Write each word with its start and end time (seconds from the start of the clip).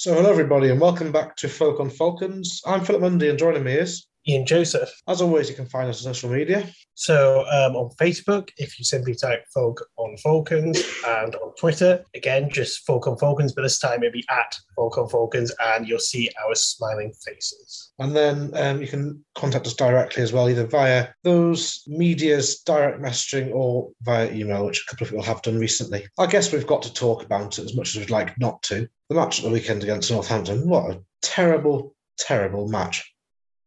So, 0.00 0.14
hello 0.14 0.30
everybody, 0.30 0.70
and 0.70 0.80
welcome 0.80 1.12
back 1.12 1.36
to 1.36 1.46
Folk 1.46 1.78
on 1.78 1.90
Falcons. 1.90 2.62
I'm 2.64 2.82
Philip 2.82 3.02
Mundy, 3.02 3.28
and 3.28 3.38
joining 3.38 3.64
me 3.64 3.74
is 3.74 4.06
Ian 4.26 4.46
Joseph. 4.46 4.88
As 5.06 5.20
always, 5.20 5.50
you 5.50 5.54
can 5.54 5.66
find 5.66 5.90
us 5.90 6.06
on 6.06 6.14
social 6.14 6.30
media. 6.30 6.70
So 6.94 7.40
um, 7.50 7.76
on 7.76 7.90
Facebook, 8.00 8.48
if 8.56 8.78
you 8.78 8.84
simply 8.86 9.14
type 9.14 9.44
Folk 9.52 9.86
on 9.98 10.16
Falcons, 10.16 10.82
and 11.06 11.34
on 11.34 11.54
Twitter, 11.56 12.02
again, 12.14 12.48
just 12.50 12.86
Folk 12.86 13.06
on 13.06 13.18
Falcons, 13.18 13.52
but 13.52 13.60
this 13.60 13.78
time 13.78 14.02
it'll 14.02 14.14
be 14.14 14.24
at 14.30 14.56
Folk 14.74 14.96
on 14.96 15.06
Falcons, 15.10 15.52
and 15.62 15.86
you'll 15.86 15.98
see 15.98 16.30
our 16.42 16.54
smiling 16.54 17.12
faces. 17.22 17.92
And 17.98 18.16
then 18.16 18.52
um, 18.54 18.80
you 18.80 18.88
can 18.88 19.22
contact 19.34 19.66
us 19.66 19.74
directly 19.74 20.22
as 20.22 20.32
well, 20.32 20.48
either 20.48 20.66
via 20.66 21.08
those 21.24 21.84
media's 21.86 22.60
direct 22.60 23.02
messaging 23.02 23.52
or 23.52 23.90
via 24.00 24.32
email, 24.32 24.64
which 24.64 24.82
a 24.82 24.90
couple 24.90 25.04
of 25.04 25.10
people 25.10 25.24
have 25.24 25.42
done 25.42 25.58
recently. 25.58 26.08
I 26.18 26.24
guess 26.24 26.54
we've 26.54 26.66
got 26.66 26.80
to 26.84 26.94
talk 26.94 27.22
about 27.22 27.58
it 27.58 27.66
as 27.66 27.76
much 27.76 27.94
as 27.94 28.00
we'd 28.00 28.08
like 28.08 28.40
not 28.40 28.62
to. 28.62 28.88
The 29.10 29.16
match 29.16 29.40
at 29.40 29.44
the 29.44 29.50
weekend 29.50 29.82
against 29.82 30.08
Northampton, 30.08 30.68
what 30.68 30.92
a 30.92 31.02
terrible, 31.20 31.96
terrible 32.16 32.68
match 32.68 33.12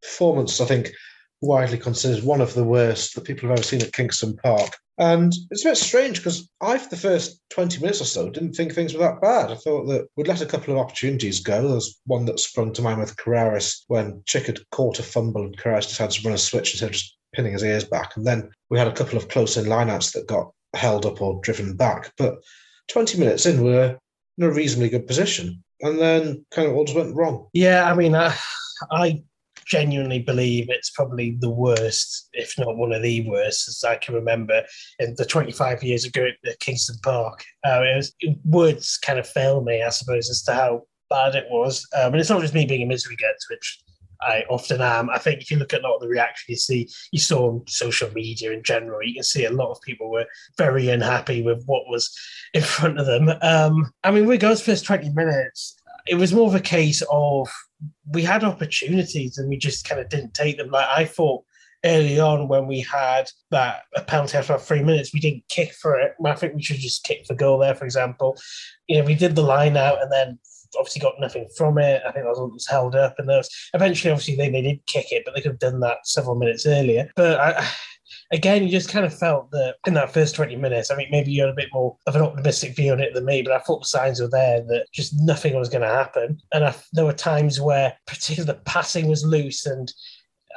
performance, 0.02 0.62
I 0.62 0.66
think, 0.66 0.94
widely 1.42 1.78
considered 1.78 2.24
one 2.24 2.40
of 2.40 2.54
the 2.54 2.64
worst 2.64 3.14
that 3.14 3.26
people 3.26 3.50
have 3.50 3.58
ever 3.58 3.68
seen 3.68 3.82
at 3.82 3.92
Kingston 3.92 4.38
Park. 4.38 4.78
And 4.98 5.34
it's 5.52 5.66
a 5.66 5.70
bit 5.70 5.76
strange 5.76 6.20
because 6.20 6.50
I, 6.62 6.78
for 6.78 6.90
the 6.90 6.96
first 6.96 7.42
20 7.50 7.82
minutes 7.82 8.00
or 8.00 8.06
so, 8.06 8.30
didn't 8.30 8.54
think 8.54 8.74
things 8.74 8.94
were 8.94 9.02
that 9.02 9.20
bad. 9.20 9.52
I 9.52 9.56
thought 9.56 9.88
that 9.88 10.08
we'd 10.16 10.30
let 10.30 10.42
a 10.42 10.46
couple 10.46 10.74
of 10.74 10.80
opportunities 10.80 11.42
go. 11.42 11.68
There's 11.68 12.00
one 12.06 12.24
that 12.26 12.40
sprung 12.40 12.72
to 12.74 12.82
mind 12.82 13.02
with 13.02 13.18
Carreras 13.18 13.84
when 13.88 14.24
Chick 14.26 14.46
had 14.46 14.62
caught 14.72 15.00
a 15.00 15.04
fumble 15.04 15.44
and 15.44 15.58
Carreras 15.58 15.90
decided 15.90 16.14
to 16.14 16.26
run 16.26 16.36
a 16.36 16.38
switch 16.38 16.72
instead 16.72 16.86
of 16.86 16.94
just 16.94 17.18
pinning 17.34 17.52
his 17.52 17.64
ears 17.64 17.84
back. 17.84 18.16
And 18.16 18.26
then 18.26 18.50
we 18.70 18.80
had 18.80 18.88
a 18.88 18.94
couple 18.94 19.18
of 19.18 19.28
close 19.28 19.58
in 19.58 19.66
lineouts 19.66 20.14
that 20.14 20.26
got 20.26 20.52
held 20.74 21.06
up 21.06 21.22
or 21.22 21.42
driven 21.42 21.76
back. 21.76 22.14
But 22.18 22.36
20 22.88 23.18
minutes 23.18 23.46
in, 23.46 23.62
we 23.62 23.72
we're 23.72 24.00
in 24.38 24.44
a 24.44 24.52
reasonably 24.52 24.90
good 24.90 25.08
position. 25.08 25.64
And 25.82 26.00
then 26.00 26.46
kind 26.52 26.68
of 26.68 26.76
all 26.76 26.86
just 26.86 26.98
went 26.98 27.16
wrong. 27.16 27.48
Yeah, 27.54 27.92
I 27.92 27.96
mean, 27.96 28.16
I, 28.16 28.34
I 28.92 29.24
genuinely 29.66 30.20
believe 30.20 30.70
it's 30.70 30.90
probably 30.90 31.38
the 31.40 31.50
worst, 31.50 32.30
if 32.34 32.58
not 32.58 32.78
one 32.78 32.92
of 32.92 33.02
the 33.02 33.28
worst, 33.30 33.68
as 33.68 33.84
I 33.84 33.96
can 33.96 34.16
remember 34.16 34.64
in 35.00 35.16
the 35.18 35.26
25 35.26 35.84
years 35.84 36.06
ago 36.06 36.28
at 36.46 36.60
Kingston 36.60 36.98
Park. 37.04 37.44
Uh, 37.66 37.82
it 37.84 37.96
was, 37.96 38.16
words 38.46 38.98
kind 38.98 39.20
of 39.20 39.28
fail 39.28 39.64
me, 39.64 39.84
I 39.84 39.90
suppose, 39.90 40.30
as 40.30 40.44
to 40.44 40.54
how 40.54 40.82
bad 41.10 41.36
it 41.36 41.46
was. 41.50 41.86
Um, 41.96 42.14
and 42.14 42.22
it's 42.22 42.30
not 42.30 42.42
just 42.42 42.54
me 42.54 42.66
being 42.66 42.84
a 42.84 42.86
misery 42.86 43.16
gets, 43.16 43.50
which 43.50 43.82
I 44.24 44.44
often 44.50 44.82
am. 44.82 45.10
I 45.10 45.18
think 45.18 45.42
if 45.42 45.52
you 45.52 45.58
look 45.58 45.74
at 45.74 45.82
a 45.82 45.88
lot 45.88 45.96
of 45.96 46.02
the 46.02 46.08
reaction 46.08 46.46
you 46.50 46.56
see, 46.56 46.90
you 47.12 47.20
saw 47.20 47.50
on 47.50 47.64
social 47.68 48.12
media 48.12 48.52
in 48.52 48.64
general, 48.64 49.04
you 49.04 49.14
can 49.14 49.24
see 49.24 49.46
a 49.46 49.52
lot 49.52 49.72
of 49.72 49.82
people 49.82 50.10
were 50.10 50.26
very 50.58 50.90
unhappy 50.90 51.42
with 51.42 51.64
what 51.66 51.84
was 51.88 52.16
in 52.54 52.62
front 52.62 53.00
of 53.00 53.06
them. 53.06 53.30
Um, 53.42 53.92
I 54.04 54.12
mean, 54.12 54.28
regards 54.28 54.62
first 54.62 54.86
20 54.86 55.10
minutes, 55.12 55.76
it 56.08 56.16
was 56.16 56.34
more 56.34 56.48
of 56.48 56.56
a 56.56 56.60
case 56.60 57.04
of 57.10 57.50
we 58.10 58.24
had 58.24 58.44
opportunities 58.44 59.38
and 59.38 59.50
we 59.50 59.58
just 59.58 59.88
kind 59.88 60.02
of 60.02 60.10
didn't 60.10 60.34
take 60.34 60.58
them. 60.58 60.70
Like 60.70 60.88
I 60.88 61.06
thought 61.06 61.44
early 61.86 62.20
on 62.20 62.48
when 62.48 62.68
we 62.68 62.80
had 62.80 63.30
that 63.52 63.82
a 63.96 64.02
penalty 64.02 64.38
after 64.38 64.58
three 64.58 64.84
minutes, 64.84 65.14
we 65.14 65.20
didn't 65.20 65.44
kick 65.50 65.74
for 65.74 66.00
it. 66.00 66.14
I 66.26 66.36
think 66.36 66.56
we 66.56 66.64
should 66.64 66.78
just 66.78 67.04
kick 67.04 67.26
for 67.26 67.36
goal 67.36 67.60
there, 67.60 67.76
for 67.76 67.86
example. 67.86 68.38
You 68.88 69.00
know, 69.00 69.06
we 69.06 69.16
did 69.16 69.36
the 69.36 69.42
line 69.42 69.78
out 69.78 70.02
and 70.02 70.12
then 70.12 70.40
obviously 70.78 71.02
got 71.02 71.20
nothing 71.20 71.48
from 71.56 71.78
it. 71.78 72.02
I 72.08 72.12
think 72.12 72.26
that 72.26 72.36
was 72.36 72.68
held 72.68 72.96
up, 72.96 73.16
and 73.18 73.28
was 73.28 73.50
eventually 73.74 74.12
obviously 74.12 74.36
they, 74.36 74.50
they 74.50 74.62
did 74.62 74.86
kick 74.86 75.12
it, 75.12 75.24
but 75.26 75.36
they 75.36 75.42
could 75.42 75.52
have 75.52 75.60
done 75.60 75.80
that 75.82 76.06
several 76.06 76.36
minutes 76.36 76.66
earlier. 76.66 77.12
But 77.16 77.40
I, 77.40 77.68
again, 78.32 78.64
you 78.64 78.70
just 78.70 78.90
kind 78.90 79.06
of 79.06 79.18
felt 79.18 79.52
that 79.52 79.76
in 79.88 79.94
that 79.96 80.14
first 80.14 80.36
20 80.36 80.56
minutes, 80.56 80.92
I 80.92 80.96
mean, 80.96 81.08
maybe 81.12 81.32
you 81.32 81.42
had 81.42 81.50
a 81.50 81.56
bit 81.56 81.70
more 81.74 81.98
of 82.08 82.16
an 82.16 82.22
optimistic 82.22 82.76
view 82.76 82.92
on 82.92 83.00
it 83.00 83.14
than 83.14 83.26
me, 83.26 83.42
but 83.42 83.54
I 83.54 83.60
thought 83.60 83.82
the 83.82 83.88
signs 83.88 84.20
were 84.20 84.30
there 84.30 84.62
that 84.62 84.86
just 84.94 85.14
nothing 85.20 85.56
was 85.56 85.70
going 85.70 85.82
to 85.82 85.88
happen. 85.88 86.40
And 86.54 86.66
I, 86.66 86.76
there 86.94 87.06
were 87.06 87.14
times 87.14 87.62
where, 87.62 87.94
particularly, 88.08 88.54
the 88.54 88.62
passing 88.66 89.08
was 89.08 89.26
loose 89.26 89.66
and 89.66 89.92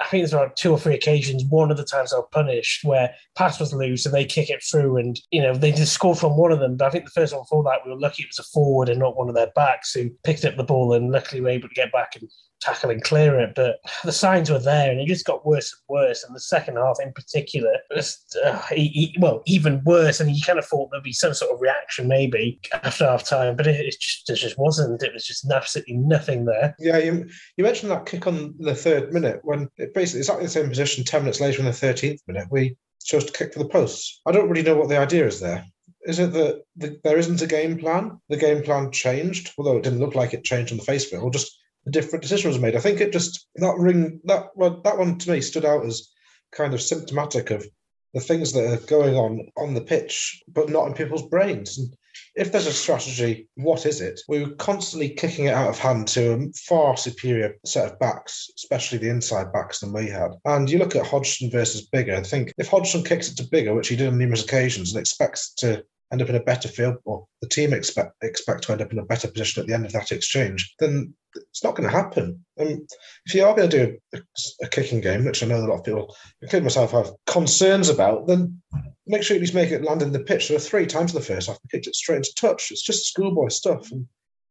I 0.01 0.07
think 0.07 0.23
there's 0.23 0.33
about 0.33 0.57
two 0.57 0.73
or 0.73 0.79
three 0.79 0.95
occasions. 0.95 1.45
One 1.49 1.71
of 1.71 1.77
the 1.77 1.85
times 1.85 2.13
I 2.13 2.19
was 2.19 2.29
punished 2.33 2.85
where 2.85 3.15
pass 3.35 3.59
was 3.59 3.73
loose 3.73 4.05
and 4.05 4.15
they 4.15 4.25
kick 4.25 4.51
it 4.51 4.63
through, 4.63 4.99
and 4.99 5.19
you 5.31 5.43
know 5.43 5.55
they 5.55 5.73
just 5.73 5.93
score 5.93 6.15
from 6.15 6.37
one 6.37 6.53
of 6.53 6.61
them. 6.61 6.77
But 6.77 6.87
I 6.87 6.91
think 6.91 7.05
the 7.05 7.11
first 7.11 7.33
one 7.33 7.43
before 7.43 7.63
that, 7.65 7.81
we 7.85 7.93
were 7.93 7.99
lucky 7.99 8.23
it 8.23 8.29
was 8.29 8.39
a 8.39 8.49
forward 8.51 8.89
and 8.89 8.99
not 8.99 9.17
one 9.17 9.29
of 9.29 9.35
their 9.35 9.51
backs 9.55 9.93
who 9.93 10.11
picked 10.25 10.45
up 10.45 10.57
the 10.57 10.65
ball 10.65 10.93
and 10.93 11.11
luckily 11.11 11.41
were 11.41 11.49
able 11.49 11.69
to 11.69 11.75
get 11.75 11.93
back 11.93 12.17
and 12.17 12.29
tackle 12.61 12.91
and 12.91 13.03
clear 13.03 13.39
it. 13.41 13.55
But 13.55 13.77
the 14.05 14.13
signs 14.13 14.51
were 14.51 14.59
there, 14.59 14.91
and 14.91 15.01
it 15.01 15.07
just 15.07 15.27
got 15.27 15.47
worse 15.47 15.73
and 15.73 15.97
worse. 15.97 16.25
And 16.25 16.35
the 16.35 16.41
second 16.41 16.77
half, 16.77 16.99
in 17.03 17.13
particular, 17.13 17.73
was 17.95 18.25
uh, 18.45 18.61
he, 18.71 18.89
he, 18.89 19.17
well 19.21 19.43
even 19.47 19.83
worse. 19.85 20.21
And 20.21 20.35
you 20.35 20.43
kind 20.45 20.59
of 20.59 20.67
thought 20.67 20.91
there'd 20.91 21.03
be 21.03 21.13
some 21.13 21.35
sort 21.35 21.53
of 21.53 21.61
reaction 21.61 22.09
maybe 22.09 22.61
after 22.83 23.07
half 23.07 23.25
time, 23.25 23.57
but 23.57 23.67
it, 23.67 23.81
it 23.81 24.01
just 24.01 24.29
it 24.29 24.37
just 24.37 24.59
wasn't. 24.59 25.03
It 25.03 25.13
was 25.13 25.27
just 25.27 25.51
absolutely 25.51 25.97
nothing 25.97 26.45
there. 26.45 26.75
Yeah, 26.79 26.99
you 26.99 27.29
you 27.57 27.65
mentioned 27.65 27.91
that 27.91 28.07
kick 28.07 28.27
on 28.27 28.55
the 28.59 28.75
third 28.75 29.13
minute 29.13 29.41
when 29.43 29.69
it 29.77 29.95
basically 29.95 30.21
exactly 30.21 30.47
the 30.47 30.51
same 30.51 30.69
position. 30.69 31.05
Ten 31.05 31.23
minutes 31.23 31.41
later, 31.41 31.61
in 31.61 31.67
the 31.67 31.73
thirteenth 31.73 32.21
minute, 32.27 32.49
we 32.51 32.77
chose 33.05 33.25
to 33.25 33.33
kick 33.33 33.53
for 33.53 33.61
the 33.61 33.69
posts. 33.69 34.21
I 34.27 34.33
don't 34.33 34.49
really 34.49 34.63
know 34.63 34.77
what 34.77 34.89
the 34.89 34.99
idea 34.99 35.27
is 35.27 35.41
there. 35.41 35.65
Is 36.03 36.19
it 36.19 36.33
that 36.33 36.63
the, 36.77 37.01
there 37.03 37.19
isn't 37.19 37.43
a 37.43 37.47
game 37.47 37.79
plan? 37.79 38.21
The 38.29 38.37
game 38.37 38.63
plan 38.63 38.93
changed, 38.93 39.53
although 39.59 39.77
it 39.77 39.83
didn't 39.83 39.99
look 40.01 40.15
like 40.15 40.35
it 40.35 40.45
changed 40.45 40.73
on 40.73 40.79
the 40.79 40.85
face 40.85 41.07
of 41.07 41.19
it, 41.19 41.23
or 41.23 41.31
just 41.31 41.57
a 41.87 41.91
different 41.91 42.23
decision 42.23 42.51
was 42.51 42.59
made. 42.59 42.77
I 42.77 42.81
think 42.81 43.01
it 43.01 43.13
just 43.13 43.47
that 43.57 43.77
ring 43.79 44.21
that 44.25 44.49
well, 44.55 44.81
that 44.83 44.99
one 44.99 45.19
to 45.19 45.31
me 45.31 45.41
stood 45.41 45.65
out 45.65 45.85
as 45.85 46.09
kind 46.53 46.75
of 46.75 46.83
symptomatic 46.83 47.51
of 47.51 47.67
the 48.15 48.21
things 48.21 48.53
that 48.53 48.73
are 48.73 48.87
going 48.87 49.15
on 49.15 49.49
on 49.57 49.75
the 49.75 49.81
pitch, 49.81 50.43
but 50.49 50.71
not 50.71 50.87
in 50.87 50.95
people's 50.95 51.29
brains. 51.29 51.79
And 51.79 51.95
if 52.35 52.51
there's 52.51 52.67
a 52.67 52.73
strategy, 52.73 53.49
what 53.57 53.85
is 53.85 54.01
it? 54.01 54.21
We 54.27 54.43
were 54.43 54.55
constantly 54.55 55.11
kicking 55.11 55.47
it 55.47 55.55
out 55.55 55.69
of 55.69 55.79
hand 55.79 56.09
to 56.09 56.33
a 56.33 56.53
far 56.67 56.97
superior 56.97 57.57
set 57.67 57.93
of 57.93 57.99
backs, 57.99 58.49
especially 58.57 58.99
the 58.99 59.11
inside 59.11 59.53
backs 59.53 59.81
than 59.81 59.93
we 59.93 60.09
had. 60.09 60.31
And 60.47 60.71
you 60.71 60.79
look 60.79 60.97
at 60.97 61.07
Hodgson 61.07 61.51
versus 61.51 61.89
Biggar 61.93 62.17
I 62.17 62.23
think 62.23 62.53
if 62.57 62.69
Hodgson 62.69 63.05
kicks 63.05 63.31
it 63.31 63.37
to 63.37 63.45
Biggar, 63.45 63.75
which 63.75 63.89
he 63.89 63.97
did 63.97 64.09
on 64.09 64.19
numerous 64.19 64.45
occasions, 64.45 64.93
and 64.93 65.01
expects 65.01 65.53
to 65.55 65.85
end 66.13 66.23
up 66.23 66.29
in 66.29 66.37
a 66.37 66.41
better 66.43 66.69
field, 66.69 66.97
or 67.05 67.27
the 67.43 67.49
team 67.49 67.73
expect 67.73 68.15
expect 68.23 68.65
to 68.65 68.73
end 68.73 68.83
up 68.83 68.93
in 68.93 68.99
a 68.99 69.05
better 69.05 69.29
position 69.29 69.61
at 69.61 69.67
the 69.67 69.75
end 69.75 69.87
of 69.87 69.93
that 69.93 70.13
exchange, 70.13 70.75
then 70.79 71.15
it's 71.35 71.65
not 71.65 71.75
going 71.75 71.89
to 71.89 71.95
happen. 71.95 72.45
And 72.57 72.89
if 73.27 73.35
you 73.35 73.45
are 73.45 73.55
going 73.55 73.69
to 73.69 73.87
do 73.87 73.99
a, 74.15 74.65
a, 74.65 74.69
kicking 74.69 75.01
game, 75.01 75.25
which 75.25 75.43
I 75.43 75.47
know 75.47 75.59
a 75.59 75.67
lot 75.67 75.79
of 75.79 75.85
people, 75.85 76.15
including 76.41 76.65
myself, 76.65 76.93
have 76.93 77.13
concerns 77.27 77.89
about, 77.89 78.27
then 78.27 78.61
make 79.07 79.23
sure 79.23 79.35
you 79.35 79.41
at 79.41 79.43
least 79.43 79.55
make 79.55 79.71
it 79.71 79.85
land 79.85 80.03
in 80.03 80.13
the 80.13 80.21
pitch. 80.21 80.49
There 80.49 80.57
were 80.57 80.61
three 80.61 80.87
times 80.87 81.13
in 81.13 81.21
the 81.21 81.27
first 81.27 81.49
half, 81.49 81.59
we 81.63 81.69
kicked 81.71 81.87
it 81.87 81.95
straight 81.95 82.17
into 82.17 82.35
touch. 82.37 82.71
It's 82.71 82.83
just 82.83 83.07
schoolboy 83.07 83.49
stuff. 83.49 83.91
And 83.93 84.07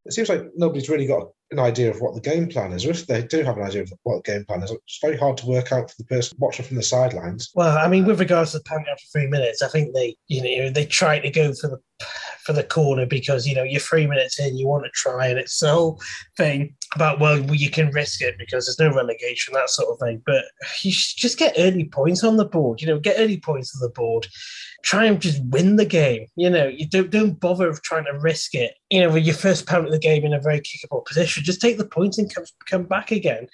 it 0.06 0.14
seems 0.14 0.30
like 0.30 0.44
nobody's 0.56 0.90
really 0.90 1.08
got 1.08 1.30
an 1.52 1.60
idea 1.60 1.90
of 1.90 2.00
what 2.00 2.14
the 2.14 2.22
game 2.22 2.48
plan 2.48 2.72
is, 2.72 2.86
or 2.86 2.92
if 2.92 3.06
they 3.08 3.24
do 3.24 3.44
have 3.44 3.58
an 3.58 3.64
idea 3.64 3.82
of 3.84 3.94
what 4.04 4.24
the 4.24 4.32
game 4.32 4.46
plan 4.46 4.64
is, 4.64 4.72
it's 4.72 5.00
very 5.02 5.18
hard 5.18 5.38
to 5.38 5.46
work 5.46 5.72
out 5.72 5.90
for 5.90 5.96
the 5.98 6.06
person 6.06 6.38
watching 6.40 6.66
from 6.66 6.78
the 6.78 6.84
sidelines. 6.84 7.52
Well, 7.56 7.78
I 7.78 7.88
mean, 7.88 8.06
with 8.06 8.20
regards 8.20 8.52
to 8.52 8.60
the 8.60 8.64
penalty 8.64 8.92
after 8.92 9.06
three 9.12 9.28
minutes, 9.28 9.62
I 9.62 9.68
think 9.68 9.94
they, 9.94 10.16
you 10.28 10.42
know, 10.42 10.70
they 10.70 10.86
try 10.86 11.20
to 11.20 11.30
go 11.30 11.54
for 11.54 11.68
the 11.68 11.80
for 12.46 12.54
the 12.54 12.64
corner 12.64 13.06
because 13.06 13.48
you 13.48 13.56
know 13.56 13.64
you're 13.64 13.80
three 13.80 14.06
minutes 14.06 14.40
in, 14.40 14.58
you 14.58 14.68
want 14.68 14.86
to 14.86 14.92
try, 14.92 15.28
and 15.28 15.40
it's 15.40 15.60
the 15.60 15.72
whole 15.72 16.02
thing 16.38 16.76
about 16.96 17.20
well, 17.20 17.38
you 17.54 17.70
can 17.70 17.92
risk 17.92 18.22
it 18.22 18.38
because 18.38 18.66
there's 18.66 18.80
no 18.80 18.96
relegation, 18.96 19.54
that 19.54 19.70
sort 19.70 19.90
of 19.90 20.00
thing. 20.00 20.22
But 20.26 20.46
you 20.82 20.92
just 20.92 21.38
get 21.38 21.56
early 21.58 21.86
points 21.86 22.24
on 22.24 22.38
the 22.38 22.46
board, 22.46 22.82
you 22.82 22.88
know, 22.88 23.00
get 23.00 23.20
early 23.20 23.40
points 23.40 23.76
on 23.76 23.82
the 23.82 23.94
board 23.94 24.28
try 24.86 25.06
and 25.06 25.20
just 25.20 25.44
win 25.46 25.76
the 25.76 25.86
game. 25.86 26.28
You 26.36 26.50
know, 26.50 26.68
you 26.68 26.88
don't 26.88 27.10
don't 27.10 27.40
bother 27.40 27.68
with 27.68 27.82
trying 27.82 28.06
to 28.06 28.18
risk 28.20 28.54
it. 28.54 28.76
You 28.92 29.02
know, 29.02 29.12
with 29.12 29.26
your 29.26 29.36
first 29.36 29.66
of 29.84 29.92
the 29.92 30.00
game 30.00 30.24
in 30.24 30.34
a 30.34 30.40
very 30.40 30.62
kickable 30.62 31.04
position, 31.04 31.44
just 31.44 31.60
take 31.60 31.78
the 31.78 31.88
points 31.88 32.18
and 32.18 32.34
come 32.34 32.46
come 32.70 32.84
back 32.84 33.12
again. 33.12 33.48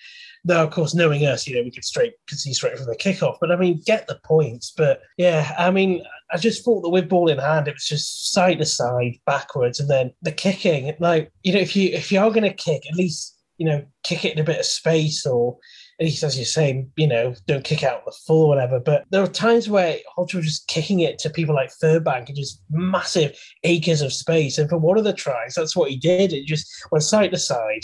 now 0.44 0.64
of 0.64 0.72
course, 0.72 0.94
knowing 0.94 1.26
us, 1.26 1.48
you 1.48 1.56
know, 1.56 1.64
we 1.64 1.72
could 1.72 1.86
straight 1.86 2.14
see 2.30 2.54
straight 2.54 2.78
from 2.78 2.88
the 2.88 2.98
kickoff. 2.98 3.38
But 3.40 3.52
I 3.52 3.56
mean, 3.56 3.82
get 3.86 4.08
the 4.08 4.20
points. 4.26 4.74
But 4.76 5.02
yeah, 5.18 5.56
I 5.58 5.72
mean, 5.72 6.04
I 6.34 6.38
just 6.38 6.64
thought 6.64 6.82
that 6.82 6.90
with 6.90 7.10
ball 7.10 7.30
in 7.30 7.40
hand, 7.40 7.68
it 7.68 7.74
was 7.74 7.86
just 7.86 8.32
side 8.32 8.60
to 8.60 8.66
side, 8.66 9.20
backwards, 9.26 9.80
and 9.80 9.90
then 9.90 10.14
the 10.22 10.32
kicking. 10.32 10.94
Like, 11.00 11.32
you 11.44 11.54
know, 11.54 11.60
if 11.60 11.76
you 11.76 11.90
if 11.90 12.12
you 12.12 12.20
are 12.20 12.30
going 12.30 12.44
to 12.44 12.54
kick, 12.54 12.84
at 12.90 12.96
least 12.96 13.38
you 13.62 13.68
know, 13.68 13.86
kick 14.02 14.26
it 14.26 14.34
in 14.34 14.40
a 14.40 14.44
bit 14.44 14.58
of 14.58 14.66
space 14.66 15.24
or 15.24 15.56
at 16.00 16.06
least 16.06 16.24
as 16.24 16.36
you 16.36 16.46
say, 16.46 16.84
you 16.96 17.06
know, 17.06 17.36
don't 17.46 17.64
kick 17.64 17.84
out 17.84 18.04
the 18.06 18.16
full 18.26 18.46
or 18.46 18.48
whatever. 18.48 18.80
But 18.80 19.06
there 19.12 19.22
are 19.22 19.28
times 19.28 19.70
where 19.70 20.00
Hodge 20.16 20.34
was 20.34 20.46
just 20.46 20.68
kicking 20.68 21.02
it 21.02 21.20
to 21.20 21.30
people 21.30 21.54
like 21.54 21.70
Furbank 21.80 22.28
and 22.28 22.36
just 22.36 22.60
massive 22.72 23.40
acres 23.64 24.02
of 24.02 24.14
space. 24.14 24.58
And 24.58 24.68
for 24.68 24.80
one 24.80 24.98
of 24.98 25.04
the 25.04 25.14
tries, 25.14 25.54
that's 25.54 25.76
what 25.76 25.92
he 25.92 25.98
did. 25.98 26.34
It 26.34 26.48
just 26.48 26.68
went 26.92 27.04
side 27.04 27.30
to 27.34 27.38
side, 27.38 27.82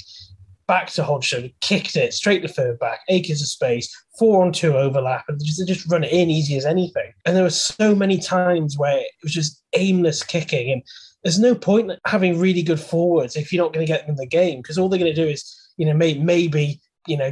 back 0.67 0.89
to 0.91 1.03
Hodgson, 1.03 1.51
kicked 1.61 1.95
it 1.95 2.13
straight 2.13 2.41
to 2.41 2.47
Furbank, 2.47 2.97
acres 3.09 3.41
of 3.41 3.47
space, 3.47 3.89
four 4.17 4.43
on 4.43 4.51
two 4.51 4.75
overlap, 4.75 5.25
and 5.27 5.39
just, 5.43 5.65
just 5.67 5.89
run 5.89 6.03
it 6.03 6.11
in 6.11 6.29
easy 6.29 6.57
as 6.57 6.65
anything. 6.65 7.11
And 7.25 7.35
there 7.35 7.43
were 7.43 7.49
so 7.49 7.95
many 7.95 8.19
times 8.19 8.77
where 8.77 8.97
it 8.97 9.11
was 9.23 9.33
just 9.33 9.63
aimless 9.73 10.23
kicking. 10.23 10.71
And 10.71 10.83
there's 11.23 11.39
no 11.39 11.55
point 11.55 11.91
having 12.05 12.39
really 12.39 12.63
good 12.63 12.79
forwards 12.79 13.35
if 13.35 13.51
you're 13.51 13.63
not 13.63 13.73
going 13.73 13.85
to 13.85 13.91
get 13.91 14.01
them 14.01 14.11
in 14.11 14.17
the 14.17 14.27
game 14.27 14.61
because 14.61 14.77
all 14.77 14.89
they're 14.89 14.99
going 14.99 15.13
to 15.13 15.21
do 15.21 15.29
is, 15.29 15.71
you 15.77 15.85
know, 15.85 15.93
may, 15.93 16.15
maybe, 16.15 16.81
you 17.07 17.17
know, 17.17 17.31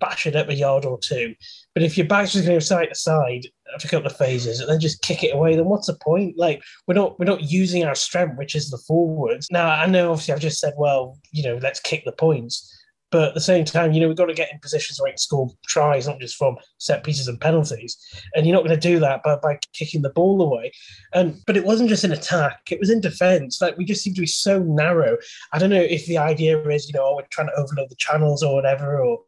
bash 0.00 0.26
it 0.26 0.34
up 0.34 0.48
a 0.48 0.54
yard 0.54 0.84
or 0.84 0.98
two. 0.98 1.34
But 1.74 1.82
if 1.82 1.96
your 1.96 2.06
back's 2.06 2.32
just 2.32 2.46
going 2.46 2.58
to 2.58 2.64
side 2.64 2.88
to 2.88 2.94
side, 2.94 3.46
a 3.76 3.88
couple 3.88 4.06
of 4.06 4.16
phases 4.16 4.60
and 4.60 4.68
then 4.68 4.80
just 4.80 5.02
kick 5.02 5.22
it 5.22 5.34
away, 5.34 5.56
then 5.56 5.66
what's 5.66 5.86
the 5.86 5.94
point? 5.94 6.36
Like 6.38 6.62
we're 6.86 6.94
not 6.94 7.18
we're 7.18 7.26
not 7.26 7.42
using 7.42 7.84
our 7.84 7.94
strength, 7.94 8.36
which 8.36 8.54
is 8.54 8.70
the 8.70 8.78
forwards. 8.78 9.48
Now 9.50 9.68
I 9.68 9.86
know 9.86 10.12
obviously 10.12 10.34
I've 10.34 10.40
just 10.40 10.60
said, 10.60 10.74
well, 10.76 11.18
you 11.32 11.42
know, 11.42 11.58
let's 11.62 11.80
kick 11.80 12.04
the 12.04 12.12
points. 12.12 12.76
But 13.10 13.28
at 13.28 13.34
the 13.34 13.40
same 13.40 13.64
time, 13.64 13.92
you 13.92 14.00
know, 14.00 14.06
we've 14.06 14.16
got 14.16 14.26
to 14.26 14.34
get 14.34 14.52
in 14.52 14.60
positions 14.60 15.00
where 15.00 15.08
we 15.08 15.12
can 15.12 15.18
score 15.18 15.50
tries, 15.66 16.06
not 16.06 16.20
just 16.20 16.36
from 16.36 16.56
set 16.78 17.02
pieces 17.02 17.26
and 17.26 17.40
penalties. 17.40 17.96
And 18.34 18.46
you're 18.46 18.54
not 18.54 18.64
going 18.64 18.78
to 18.78 18.88
do 18.88 19.00
that 19.00 19.24
by, 19.24 19.34
by 19.36 19.58
kicking 19.72 20.02
the 20.02 20.10
ball 20.10 20.40
away. 20.40 20.70
And 21.12 21.40
but 21.46 21.56
it 21.56 21.64
wasn't 21.64 21.88
just 21.88 22.04
in 22.04 22.12
attack; 22.12 22.60
it 22.70 22.78
was 22.78 22.90
in 22.90 23.00
defence. 23.00 23.60
Like 23.60 23.76
we 23.76 23.84
just 23.84 24.02
seem 24.02 24.14
to 24.14 24.20
be 24.20 24.26
so 24.26 24.62
narrow. 24.62 25.16
I 25.52 25.58
don't 25.58 25.70
know 25.70 25.80
if 25.80 26.06
the 26.06 26.18
idea 26.18 26.60
is, 26.68 26.86
you 26.86 26.94
know, 26.94 27.04
oh, 27.04 27.16
we're 27.16 27.26
trying 27.32 27.48
to 27.48 27.60
overload 27.60 27.90
the 27.90 27.96
channels 27.96 28.44
or 28.44 28.54
whatever, 28.54 29.02
or 29.02 29.18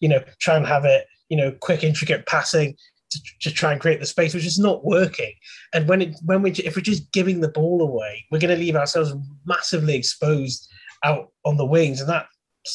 you 0.00 0.08
know, 0.08 0.22
try 0.40 0.56
and 0.56 0.66
have 0.66 0.84
it, 0.84 1.06
you 1.30 1.36
know, 1.36 1.50
quick, 1.60 1.82
intricate 1.82 2.26
passing 2.26 2.76
to, 3.10 3.20
to 3.40 3.50
try 3.50 3.72
and 3.72 3.80
create 3.80 4.00
the 4.00 4.06
space, 4.06 4.34
which 4.34 4.46
is 4.46 4.58
not 4.58 4.84
working. 4.84 5.32
And 5.72 5.88
when 5.88 6.02
it 6.02 6.16
when 6.24 6.42
we 6.42 6.52
if 6.52 6.76
we're 6.76 6.82
just 6.82 7.10
giving 7.12 7.40
the 7.40 7.48
ball 7.48 7.82
away, 7.82 8.24
we're 8.30 8.40
going 8.40 8.54
to 8.54 8.60
leave 8.60 8.76
ourselves 8.76 9.12
massively 9.44 9.96
exposed 9.96 10.68
out 11.04 11.28
on 11.44 11.56
the 11.56 11.66
wings, 11.66 12.00
and 12.00 12.08
that 12.08 12.26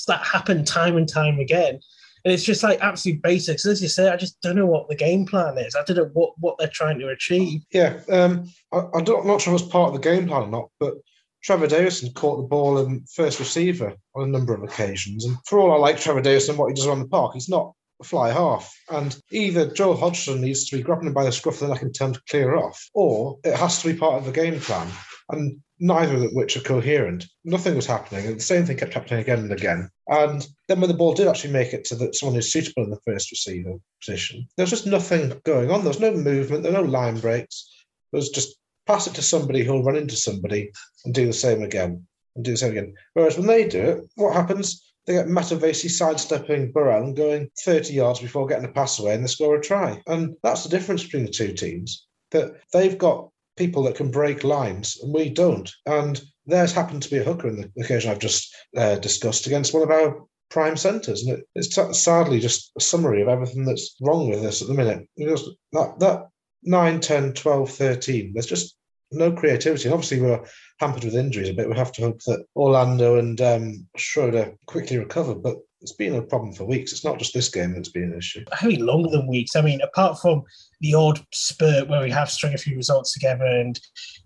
that 0.08 0.22
happened 0.22 0.68
time 0.68 0.98
and 0.98 1.08
time 1.08 1.40
again. 1.40 1.80
And 2.24 2.34
it's 2.34 2.44
just 2.44 2.64
like 2.64 2.82
absolute 2.82 3.22
basics. 3.22 3.68
As 3.68 3.84
you 3.84 3.88
say, 3.88 4.10
I 4.10 4.18
just 4.18 4.42
don't 4.42 4.56
know 4.56 4.66
what 4.66 4.90
the 4.90 4.96
game 4.96 5.28
plan 5.28 5.60
is. 5.60 5.76
I 5.76 5.84
don't 5.84 5.98
know 5.98 6.10
what, 6.14 6.34
what 6.40 6.58
they're 6.58 6.68
trying 6.74 6.98
to 6.98 7.10
achieve. 7.10 7.62
Yeah, 7.72 8.00
um, 8.10 8.50
I, 8.72 8.80
I'm 8.96 9.04
not 9.04 9.42
sure 9.42 9.54
if 9.54 9.62
it's 9.62 9.70
part 9.70 9.90
of 9.90 9.94
the 9.94 10.10
game 10.10 10.28
plan 10.28 10.42
or 10.42 10.48
not, 10.48 10.70
but 10.80 10.96
Trevor 11.44 11.68
Davison 11.68 12.12
caught 12.14 12.38
the 12.38 12.48
ball 12.48 12.80
in 12.80 13.06
first 13.14 13.40
receiver 13.40 13.96
on 14.16 14.24
a 14.24 14.32
number 14.32 14.56
of 14.56 14.64
occasions. 14.64 15.26
And 15.26 15.38
for 15.46 15.60
all 15.60 15.72
I 15.72 15.78
like 15.78 16.00
Trevor 16.00 16.22
Davison 16.22 16.54
and 16.54 16.60
what 16.60 16.70
he 16.70 16.74
does 16.74 16.88
around 16.88 17.02
the 17.02 17.08
park, 17.08 17.36
he's 17.36 17.48
not 17.48 17.74
fly 18.04 18.32
half. 18.32 18.74
And 18.90 19.16
either 19.32 19.72
Joel 19.72 19.98
Hodgson 19.98 20.42
needs 20.42 20.70
to 20.70 20.78
be 20.78 20.84
grabbing 20.84 21.08
him 21.08 21.14
by 21.14 21.24
the 21.24 21.32
scruff 21.32 21.62
of 21.62 21.68
the 21.68 21.74
neck 21.74 21.82
and 21.82 21.94
tell 21.94 22.12
to 22.12 22.22
clear 22.30 22.56
off, 22.56 22.90
or 22.94 23.38
it 23.44 23.56
has 23.58 23.82
to 23.82 23.92
be 23.92 23.98
part 23.98 24.16
of 24.16 24.26
the 24.26 24.32
game 24.32 24.60
plan. 24.60 24.88
And 25.30 25.60
neither 25.80 26.16
of 26.16 26.32
which 26.34 26.56
are 26.56 26.62
coherent. 26.62 27.26
Nothing 27.44 27.76
was 27.76 27.86
happening, 27.86 28.26
and 28.26 28.38
the 28.38 28.44
same 28.44 28.66
thing 28.66 28.78
kept 28.78 28.94
happening 28.94 29.20
again 29.20 29.40
and 29.40 29.52
again. 29.52 29.90
And 30.08 30.46
then 30.68 30.80
when 30.80 30.90
the 30.90 30.96
ball 30.96 31.14
did 31.14 31.28
actually 31.28 31.54
make 31.54 31.74
it 31.74 31.84
to 31.86 31.96
the, 31.96 32.14
someone 32.14 32.36
who's 32.36 32.52
suitable 32.52 32.84
in 32.84 32.90
the 32.90 33.00
first 33.06 33.32
receiver 33.32 33.74
position, 34.04 34.48
there 34.56 34.64
was 34.64 34.70
just 34.70 34.86
nothing 34.86 35.34
going 35.44 35.72
on. 35.72 35.82
There 35.82 35.90
was 35.90 36.00
no 36.00 36.14
movement, 36.14 36.64
there 36.64 36.72
were 36.72 36.80
no 36.80 36.90
line 36.90 37.20
breaks. 37.20 37.72
It 38.14 38.16
was 38.16 38.30
just 38.30 38.58
pass 38.88 39.08
it 39.08 39.16
to 39.16 39.22
somebody 39.22 39.64
who'll 39.64 39.84
run 39.84 39.98
into 39.98 40.16
somebody 40.16 40.72
and 41.04 41.14
do 41.14 41.26
the 41.26 41.34
same 41.34 41.64
again 41.64 42.06
and 42.36 42.46
do 42.46 42.52
the 42.52 42.58
same 42.58 42.72
again. 42.72 42.94
Whereas 43.14 43.38
when 43.38 43.48
they 43.48 43.68
do 43.68 43.82
it, 43.82 44.04
what 44.16 44.34
happens? 44.34 44.94
They 45.06 45.14
get 45.14 45.28
Matavesi 45.28 45.90
sidestepping 45.90 46.72
Burrell 46.72 47.04
and 47.04 47.16
going 47.16 47.50
30 47.64 47.94
yards 47.94 48.20
before 48.20 48.48
getting 48.48 48.66
a 48.66 48.72
pass 48.72 49.00
away 49.00 49.14
and 49.14 49.24
they 49.24 49.28
score 49.28 49.56
a 49.56 49.62
try. 49.62 50.02
And 50.08 50.36
that's 50.42 50.64
the 50.64 50.70
difference 50.70 51.04
between 51.04 51.26
the 51.26 51.32
two 51.32 51.54
teams. 51.54 52.08
That 52.32 52.56
they've 52.74 52.98
got 52.98 53.30
people 53.56 53.84
that 53.84 53.96
can 53.96 54.12
break 54.12 54.44
lines, 54.44 54.98
and 55.02 55.14
we 55.14 55.30
don't. 55.30 55.72
And 55.86 56.22
theirs 56.46 56.74
happened 56.74 57.04
to 57.04 57.10
be 57.10 57.18
a 57.18 57.24
hooker 57.24 57.48
in 57.48 57.56
the 57.56 57.84
occasion 57.84 58.12
I've 58.12 58.20
just 58.20 58.54
uh, 58.76 58.96
discussed 58.96 59.48
against 59.48 59.74
one 59.74 59.84
of 59.84 59.92
our 59.92 60.26
prime 60.50 60.78
centres. 60.78 61.24
And 61.24 61.38
it, 61.38 61.46
it's 61.56 61.74
t- 61.74 61.94
sadly 61.94 62.40
just 62.40 62.72
a 62.78 62.82
summary 62.82 63.22
of 63.22 63.28
everything 63.28 63.66
that's 63.66 63.96
wrong 64.02 64.30
with 64.30 64.44
us 64.44 64.62
at 64.62 64.68
the 64.68 64.74
minute. 64.74 65.08
Because 65.18 65.50
that, 65.74 66.00
that 66.00 66.28
9, 66.64 67.00
10, 67.00 67.34
12, 67.34 67.70
13, 67.70 68.34
there's 68.34 68.46
just 68.46 68.76
no 69.12 69.32
creativity. 69.32 69.86
And 69.86 69.94
obviously, 69.94 70.22
we're 70.22 70.44
hampered 70.80 71.04
with 71.04 71.16
injuries 71.16 71.50
a 71.50 71.54
bit. 71.54 71.70
We 71.70 71.76
have 71.76 71.92
to 71.94 72.02
hope 72.02 72.20
that 72.26 72.46
Orlando 72.56 73.18
and 73.18 73.40
um, 73.42 73.88
Schroeder 73.96 74.56
quickly 74.66 74.98
recover. 74.98 75.36
But 75.36 75.58
it's 75.86 75.92
been 75.92 76.16
a 76.16 76.22
problem 76.24 76.52
for 76.52 76.66
weeks. 76.66 76.92
It's 76.92 77.06
not 77.06 77.20
just 77.20 77.32
this 77.32 77.48
game 77.48 77.76
that's 77.76 77.90
been 77.90 78.12
an 78.12 78.18
issue. 78.18 78.44
Mean, 78.64 78.84
longer 78.84 79.08
than 79.12 79.28
weeks. 79.28 79.56
I 79.56 79.62
mean, 79.62 79.82
apart 79.82 80.20
from 80.20 80.42
the 80.82 80.96
odd 80.96 81.20
spurt 81.32 81.88
where 81.88 82.02
we 82.02 82.10
have 82.10 82.32
strung 82.32 82.56
a 82.56 82.58
few 82.58 82.76
results 82.76 83.14
together 83.14 83.46
and, 83.46 83.80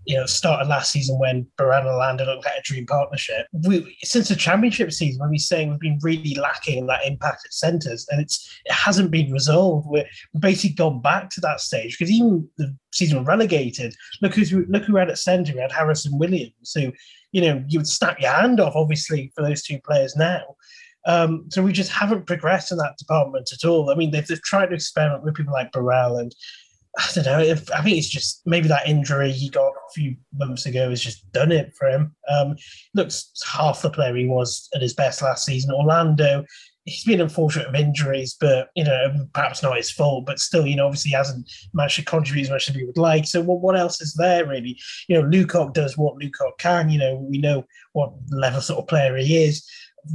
you 0.05 0.15
know, 0.15 0.25
started 0.25 0.69
last 0.69 0.93
season 0.93 1.19
when 1.19 1.45
Baran 1.57 1.85
and 1.85 1.97
Lando 1.97 2.25
looked 2.25 2.45
like 2.45 2.55
a 2.57 2.61
dream 2.63 2.85
partnership. 2.85 3.45
We, 3.51 3.97
since 4.03 4.29
the 4.29 4.37
championship 4.37 4.93
season, 4.93 5.19
when 5.19 5.31
we're 5.31 5.37
saying 5.37 5.69
we've 5.69 5.81
been 5.81 5.99
really 6.01 6.33
lacking 6.35 6.87
that 6.87 7.05
impact 7.05 7.41
at 7.43 7.51
centres 7.51 8.07
and 8.09 8.21
it's 8.21 8.49
it 8.63 8.71
hasn't 8.71 9.11
been 9.11 9.29
resolved. 9.29 9.85
We're 9.89 10.05
basically 10.39 10.75
gone 10.75 11.01
back 11.01 11.29
to 11.31 11.41
that 11.41 11.59
stage 11.59 11.97
because 11.99 12.09
even 12.09 12.47
the 12.57 12.73
season 12.93 13.25
relegated, 13.25 13.93
look 14.21 14.33
who's 14.33 14.53
look 14.53 14.83
who 14.83 14.93
we 14.93 14.99
had 15.01 15.09
at 15.09 15.17
centre. 15.17 15.53
We 15.53 15.59
had 15.59 15.73
Harris 15.73 16.05
and 16.05 16.17
Williams, 16.17 16.71
who, 16.73 16.93
you 17.33 17.41
know, 17.41 17.61
you 17.67 17.79
would 17.79 17.87
snap 17.87 18.21
your 18.21 18.31
hand 18.31 18.61
off, 18.61 18.77
obviously, 18.77 19.33
for 19.35 19.43
those 19.43 19.61
two 19.61 19.79
players 19.81 20.15
now. 20.15 20.55
Um, 21.05 21.45
so 21.49 21.63
we 21.63 21.71
just 21.71 21.91
haven't 21.91 22.27
progressed 22.27 22.71
in 22.71 22.77
that 22.77 22.97
department 22.97 23.51
at 23.53 23.67
all. 23.67 23.89
I 23.89 23.95
mean, 23.95 24.11
they've, 24.11 24.27
they've 24.27 24.41
tried 24.41 24.67
to 24.67 24.75
experiment 24.75 25.23
with 25.23 25.35
people 25.35 25.53
like 25.53 25.71
Burrell, 25.71 26.17
and 26.17 26.33
I 26.97 27.07
don't 27.13 27.25
know. 27.25 27.39
If, 27.39 27.71
I 27.71 27.81
think 27.81 27.97
it's 27.97 28.09
just 28.09 28.41
maybe 28.45 28.67
that 28.67 28.87
injury 28.87 29.31
he 29.31 29.49
got 29.49 29.69
a 29.69 29.93
few 29.93 30.15
months 30.33 30.65
ago 30.65 30.89
has 30.89 31.01
just 31.01 31.31
done 31.31 31.51
it 31.51 31.73
for 31.77 31.87
him. 31.87 32.15
Um, 32.29 32.55
looks 32.93 33.31
half 33.47 33.81
the 33.81 33.89
player 33.89 34.15
he 34.15 34.27
was 34.27 34.67
at 34.75 34.81
his 34.81 34.93
best 34.93 35.21
last 35.21 35.45
season. 35.45 35.71
Orlando, 35.71 36.43
he's 36.85 37.05
been 37.05 37.21
unfortunate 37.21 37.67
of 37.67 37.75
injuries, 37.75 38.35
but 38.39 38.69
you 38.75 38.83
know, 38.83 39.27
perhaps 39.33 39.63
not 39.63 39.77
his 39.77 39.91
fault. 39.91 40.25
But 40.25 40.39
still, 40.39 40.65
you 40.65 40.75
know, 40.75 40.87
obviously 40.87 41.11
hasn't 41.11 41.49
managed 41.73 41.97
to 41.97 42.05
contribute 42.05 42.43
as 42.43 42.49
much 42.49 42.69
as 42.69 42.75
he 42.75 42.83
would 42.83 42.97
like. 42.97 43.25
So, 43.25 43.41
what, 43.41 43.61
what 43.61 43.77
else 43.77 44.01
is 44.01 44.13
there 44.15 44.45
really? 44.45 44.77
You 45.07 45.21
know, 45.21 45.27
Lucock 45.27 45.73
does 45.73 45.97
what 45.97 46.17
Lucock 46.19 46.57
can. 46.57 46.89
You 46.89 46.99
know, 46.99 47.15
we 47.15 47.37
know 47.37 47.65
what 47.93 48.13
level 48.31 48.61
sort 48.61 48.79
of 48.79 48.87
player 48.87 49.15
he 49.15 49.43
is 49.43 49.65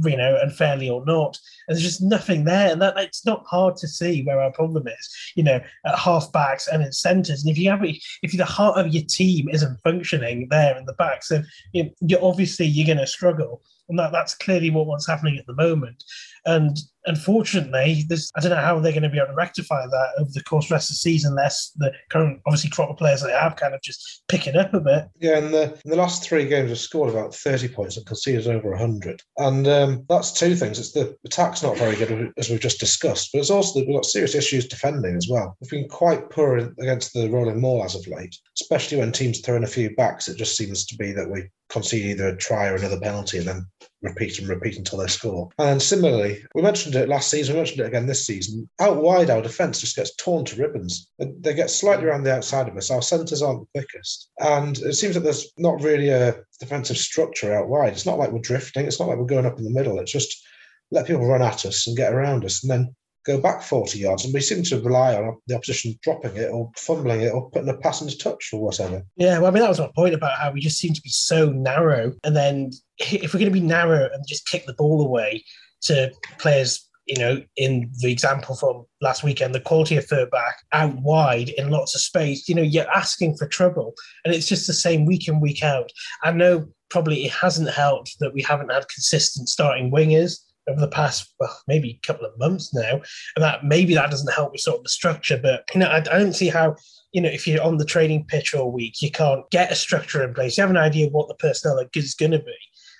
you 0.03 0.17
know, 0.17 0.37
unfairly 0.41 0.89
or 0.89 1.05
not. 1.05 1.37
And 1.67 1.75
there's 1.75 1.85
just 1.85 2.01
nothing 2.01 2.45
there. 2.45 2.71
And 2.71 2.81
that 2.81 2.97
it's 2.97 3.25
not 3.25 3.45
hard 3.45 3.75
to 3.77 3.87
see 3.87 4.23
where 4.23 4.39
our 4.39 4.51
problem 4.51 4.87
is, 4.87 5.33
you 5.35 5.43
know, 5.43 5.59
at 5.85 5.99
half 5.99 6.31
backs 6.31 6.67
and 6.67 6.83
in 6.83 6.91
centres. 6.91 7.43
And 7.43 7.51
if 7.51 7.57
you 7.57 7.69
have 7.69 7.83
if 7.83 8.37
the 8.37 8.45
heart 8.45 8.77
of 8.77 8.93
your 8.93 9.03
team 9.03 9.49
isn't 9.49 9.81
functioning 9.83 10.47
there 10.49 10.77
in 10.77 10.85
the 10.85 10.93
backs, 10.93 11.29
then 11.29 11.45
you 11.73 11.83
know, 11.83 11.89
you're 12.01 12.23
obviously 12.23 12.65
you're 12.65 12.87
going 12.87 12.97
to 12.97 13.07
struggle. 13.07 13.61
And 13.89 13.99
that, 13.99 14.11
that's 14.11 14.35
clearly 14.35 14.69
what, 14.69 14.87
what's 14.87 15.07
happening 15.07 15.37
at 15.37 15.45
the 15.45 15.53
moment. 15.53 16.03
And 16.45 16.77
unfortunately, 17.05 18.05
this, 18.07 18.31
I 18.35 18.41
don't 18.41 18.51
know 18.51 18.57
how 18.57 18.79
they're 18.79 18.91
going 18.91 19.03
to 19.03 19.09
be 19.09 19.17
able 19.17 19.27
to 19.27 19.35
rectify 19.35 19.85
that 19.85 20.09
over 20.19 20.29
the 20.33 20.43
course 20.43 20.65
of 20.65 20.69
the 20.69 20.75
rest 20.75 20.89
of 20.89 20.93
the 20.93 20.99
season, 20.99 21.31
unless 21.31 21.71
the 21.77 21.91
current, 22.09 22.41
obviously, 22.45 22.69
crop 22.69 22.89
of 22.89 22.97
players 22.97 23.21
they 23.21 23.31
have 23.31 23.55
kind 23.55 23.73
of 23.73 23.81
just 23.81 24.23
picking 24.27 24.55
up 24.55 24.73
a 24.73 24.79
bit. 24.79 25.07
Yeah, 25.19 25.37
in 25.37 25.51
the, 25.51 25.79
the 25.85 25.95
last 25.95 26.23
three 26.23 26.47
games, 26.47 26.69
we've 26.69 26.77
scored 26.77 27.09
about 27.09 27.33
30 27.33 27.69
points 27.69 27.97
and 27.97 28.05
conceded 28.05 28.47
over 28.47 28.69
100. 28.71 29.21
And 29.37 29.67
um, 29.67 30.05
that's 30.09 30.31
two 30.31 30.55
things. 30.55 30.79
It's 30.79 30.91
the 30.91 31.17
attack's 31.25 31.63
not 31.63 31.77
very 31.77 31.95
good, 31.95 32.31
as 32.37 32.49
we've 32.49 32.59
just 32.59 32.79
discussed, 32.79 33.29
but 33.33 33.39
it's 33.39 33.49
also 33.49 33.79
we've 33.79 33.95
got 33.95 34.05
serious 34.05 34.35
issues 34.35 34.67
defending 34.67 35.15
as 35.15 35.27
well. 35.29 35.57
We've 35.59 35.69
been 35.69 35.89
quite 35.89 36.29
poor 36.29 36.57
against 36.57 37.13
the 37.13 37.29
rolling 37.29 37.61
maul 37.61 37.83
as 37.83 37.95
of 37.95 38.07
late, 38.07 38.35
especially 38.59 38.97
when 38.97 39.11
teams 39.11 39.39
throw 39.39 39.55
in 39.55 39.63
a 39.63 39.67
few 39.67 39.95
backs. 39.95 40.27
It 40.27 40.37
just 40.37 40.57
seems 40.57 40.85
to 40.85 40.97
be 40.97 41.11
that 41.13 41.29
we 41.29 41.49
concede 41.69 42.05
either 42.05 42.27
a 42.27 42.37
try 42.37 42.67
or 42.67 42.75
another 42.75 42.99
penalty 42.99 43.39
and 43.39 43.47
then 43.47 43.65
repeat 44.01 44.39
and 44.39 44.47
repeat 44.47 44.77
until 44.77 44.99
they 44.99 45.07
score. 45.07 45.49
And 45.57 45.81
similarly, 45.81 46.43
we 46.53 46.61
mentioned 46.61 46.95
it 46.95 47.09
last 47.09 47.29
season, 47.29 47.55
we 47.55 47.59
mentioned 47.59 47.81
it 47.81 47.87
again 47.87 48.05
this 48.05 48.25
season. 48.25 48.69
Out 48.79 48.97
wide, 48.97 49.29
our 49.29 49.41
defence 49.41 49.81
just 49.81 49.95
gets 49.95 50.15
torn 50.15 50.45
to 50.45 50.61
ribbons. 50.61 51.09
They 51.17 51.53
get 51.53 51.69
slightly 51.69 52.05
around 52.05 52.23
the 52.23 52.35
outside 52.35 52.67
of 52.67 52.77
us. 52.77 52.91
Our 52.91 53.01
centres 53.01 53.41
aren't 53.41 53.67
the 53.73 53.81
thickest. 53.81 54.29
And 54.39 54.77
it 54.77 54.93
seems 54.93 55.15
that 55.15 55.21
there's 55.21 55.51
not 55.57 55.81
really 55.81 56.09
a 56.09 56.35
defensive 56.59 56.97
structure 56.97 57.53
out 57.53 57.67
wide. 57.67 57.93
It's 57.93 58.05
not 58.05 58.19
like 58.19 58.31
we're 58.31 58.39
drifting, 58.39 58.85
it's 58.85 58.99
not 58.99 59.09
like 59.09 59.17
we're 59.17 59.25
going 59.25 59.45
up 59.45 59.57
in 59.57 59.63
the 59.63 59.71
middle. 59.71 59.99
It's 59.99 60.11
just 60.11 60.45
let 60.91 61.07
people 61.07 61.25
run 61.27 61.41
at 61.41 61.65
us 61.65 61.87
and 61.87 61.97
get 61.97 62.13
around 62.13 62.45
us. 62.45 62.63
And 62.63 62.71
then 62.71 62.95
go 63.25 63.39
back 63.39 63.61
40 63.61 63.99
yards. 63.99 64.23
And 64.23 64.33
we 64.33 64.41
seem 64.41 64.63
to 64.63 64.81
rely 64.81 65.15
on 65.15 65.37
the 65.47 65.55
opposition 65.55 65.97
dropping 66.03 66.37
it 66.37 66.51
or 66.51 66.71
fumbling 66.77 67.21
it 67.21 67.33
or 67.33 67.49
putting 67.49 67.69
a 67.69 67.77
pass 67.77 68.01
into 68.01 68.17
touch 68.17 68.51
or 68.53 68.61
whatever. 68.61 69.03
Yeah, 69.17 69.39
well, 69.39 69.47
I 69.47 69.51
mean, 69.51 69.61
that 69.61 69.69
was 69.69 69.79
my 69.79 69.91
point 69.95 70.13
about 70.13 70.37
how 70.37 70.51
we 70.51 70.61
just 70.61 70.77
seem 70.77 70.93
to 70.93 71.01
be 71.01 71.09
so 71.09 71.49
narrow. 71.49 72.13
And 72.23 72.35
then 72.35 72.71
if 72.99 73.33
we're 73.33 73.39
going 73.39 73.51
to 73.51 73.59
be 73.59 73.65
narrow 73.65 74.07
and 74.13 74.27
just 74.27 74.47
kick 74.47 74.65
the 74.65 74.75
ball 74.75 75.05
away 75.05 75.43
to 75.83 76.11
players, 76.37 76.87
you 77.07 77.17
know, 77.17 77.41
in 77.57 77.91
the 77.99 78.11
example 78.11 78.55
from 78.55 78.85
last 79.01 79.23
weekend, 79.23 79.55
the 79.55 79.59
quality 79.59 79.97
of 79.97 80.05
Furbank 80.05 80.53
out 80.71 80.95
wide 80.97 81.49
in 81.49 81.69
lots 81.69 81.95
of 81.95 82.01
space, 82.01 82.47
you 82.47 82.55
know, 82.55 82.61
you're 82.61 82.89
asking 82.91 83.37
for 83.37 83.47
trouble. 83.47 83.93
And 84.23 84.33
it's 84.33 84.47
just 84.47 84.67
the 84.67 84.73
same 84.73 85.05
week 85.05 85.27
in, 85.27 85.39
week 85.39 85.63
out. 85.63 85.91
I 86.23 86.31
know 86.31 86.67
probably 86.89 87.25
it 87.25 87.31
hasn't 87.31 87.69
helped 87.69 88.17
that 88.19 88.33
we 88.33 88.41
haven't 88.43 88.71
had 88.71 88.87
consistent 88.89 89.49
starting 89.49 89.91
wingers 89.91 90.39
over 90.67 90.79
the 90.79 90.87
past 90.87 91.33
well 91.39 91.57
maybe 91.67 91.99
a 92.03 92.07
couple 92.07 92.25
of 92.25 92.37
months 92.37 92.73
now 92.73 93.01
and 93.35 93.43
that 93.43 93.63
maybe 93.63 93.93
that 93.93 94.09
doesn't 94.09 94.33
help 94.33 94.51
with 94.51 94.61
sort 94.61 94.77
of 94.77 94.83
the 94.83 94.89
structure 94.89 95.39
but 95.41 95.63
you 95.73 95.79
know 95.79 95.87
I, 95.87 95.97
I, 95.97 96.19
don't 96.19 96.33
see 96.33 96.49
how 96.49 96.75
you 97.11 97.21
know 97.21 97.29
if 97.29 97.47
you're 97.47 97.63
on 97.63 97.77
the 97.77 97.85
training 97.85 98.25
pitch 98.25 98.53
all 98.53 98.71
week 98.71 99.01
you 99.01 99.11
can't 99.11 99.49
get 99.51 99.71
a 99.71 99.75
structure 99.75 100.23
in 100.23 100.33
place. 100.33 100.57
You 100.57 100.61
have 100.61 100.71
an 100.71 100.77
idea 100.77 101.07
of 101.07 101.13
what 101.13 101.27
the 101.27 101.35
personnel 101.35 101.83
is 101.93 102.15
going 102.15 102.31
to 102.31 102.39
be 102.39 102.55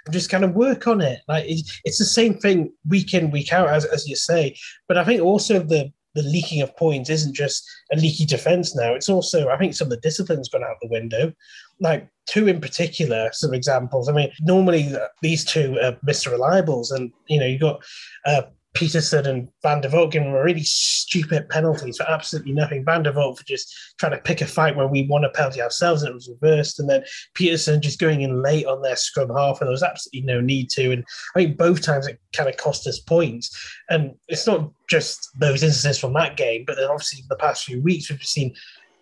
and 0.06 0.14
just 0.14 0.30
kind 0.30 0.44
of 0.44 0.54
work 0.54 0.88
on 0.88 1.02
it. 1.02 1.22
Like 1.28 1.46
it's, 1.48 1.82
it's 1.84 1.98
the 1.98 2.06
same 2.06 2.36
thing 2.36 2.72
week 2.88 3.14
in 3.14 3.32
week 3.32 3.52
out 3.52 3.70
as, 3.70 3.86
as 3.86 4.08
you 4.08 4.16
say 4.16 4.56
but 4.88 4.98
i 4.98 5.04
think 5.04 5.22
also 5.22 5.60
the 5.60 5.92
the 6.16 6.24
leaking 6.24 6.62
of 6.62 6.76
points 6.78 7.10
isn't 7.10 7.36
just 7.36 7.70
a 7.92 7.98
leaky 7.98 8.26
defense 8.26 8.76
now. 8.76 8.94
It's 8.94 9.10
also, 9.10 9.50
I 9.50 9.58
think, 9.58 9.76
some 9.76 9.88
of 9.88 9.92
the 9.92 9.98
discipline's 9.98 10.50
gone 10.50 10.64
out 10.64 10.78
the 10.82 10.88
window. 10.88 11.34
Like 11.80 12.10
two 12.26 12.48
in 12.48 12.62
particular, 12.62 13.30
some 13.34 13.54
examples. 13.54 14.10
I 14.10 14.14
mean, 14.14 14.32
normally 14.42 14.94
these 15.22 15.44
two 15.44 15.78
are 15.84 15.98
Mr. 16.08 16.32
Reliables, 16.34 16.92
and 16.92 17.12
you 17.28 17.40
know, 17.40 17.46
you've 17.46 17.62
got 17.62 17.84
uh, 18.26 18.44
Peterson 18.76 19.26
and 19.26 19.50
Van 19.64 19.82
der 19.82 19.90
Walt 19.90 20.12
giving 20.12 20.34
really 20.34 20.64
stupid 20.64 21.48
penalties 21.50 21.98
for 21.98 22.10
absolutely 22.10 22.52
nothing. 22.52 22.84
Van 22.84 23.04
der 23.04 23.14
Walt 23.14 23.40
for 23.40 23.46
just 23.46 23.74
trying 24.00 24.12
to 24.12 24.18
pick 24.20 24.42
a 24.42 24.46
fight 24.46 24.76
where 24.76 24.88
we 24.88 25.08
won 25.08 25.24
a 25.24 25.30
penalty 25.30 25.62
ourselves 25.62 26.04
and 26.04 26.12
it 26.12 26.14
was 26.14 26.30
reversed. 26.30 26.80
And 26.80 26.90
then 26.90 27.04
Peterson 27.34 27.82
just 27.82 28.00
going 28.00 28.22
in 28.22 28.44
late 28.44 28.66
on 28.66 28.82
their 28.82 28.98
scrum 28.98 29.30
half 29.30 29.62
and 29.62 29.68
there 29.68 29.72
was 29.72 29.82
absolutely 29.82 30.22
no 30.22 30.42
need 30.42 30.70
to. 30.72 30.92
And 30.92 31.06
I 31.36 31.40
think 31.40 31.58
both 31.58 31.82
times 31.82 32.06
it 32.06 32.20
kind 32.36 32.50
of 32.50 32.58
cost 32.58 32.86
us 32.86 33.00
points. 33.00 33.58
And 33.90 34.14
it's 34.28 34.46
not 34.46 34.70
just 34.90 35.30
those 35.40 35.64
instances 35.64 36.00
from 36.00 36.14
that 36.14 36.36
game, 36.36 36.66
but 36.68 36.76
then 36.76 36.90
obviously 36.90 37.24
the 37.30 37.38
past 37.38 37.64
few 37.64 37.82
weeks 37.82 38.10
we've 38.10 38.22
seen 38.24 38.54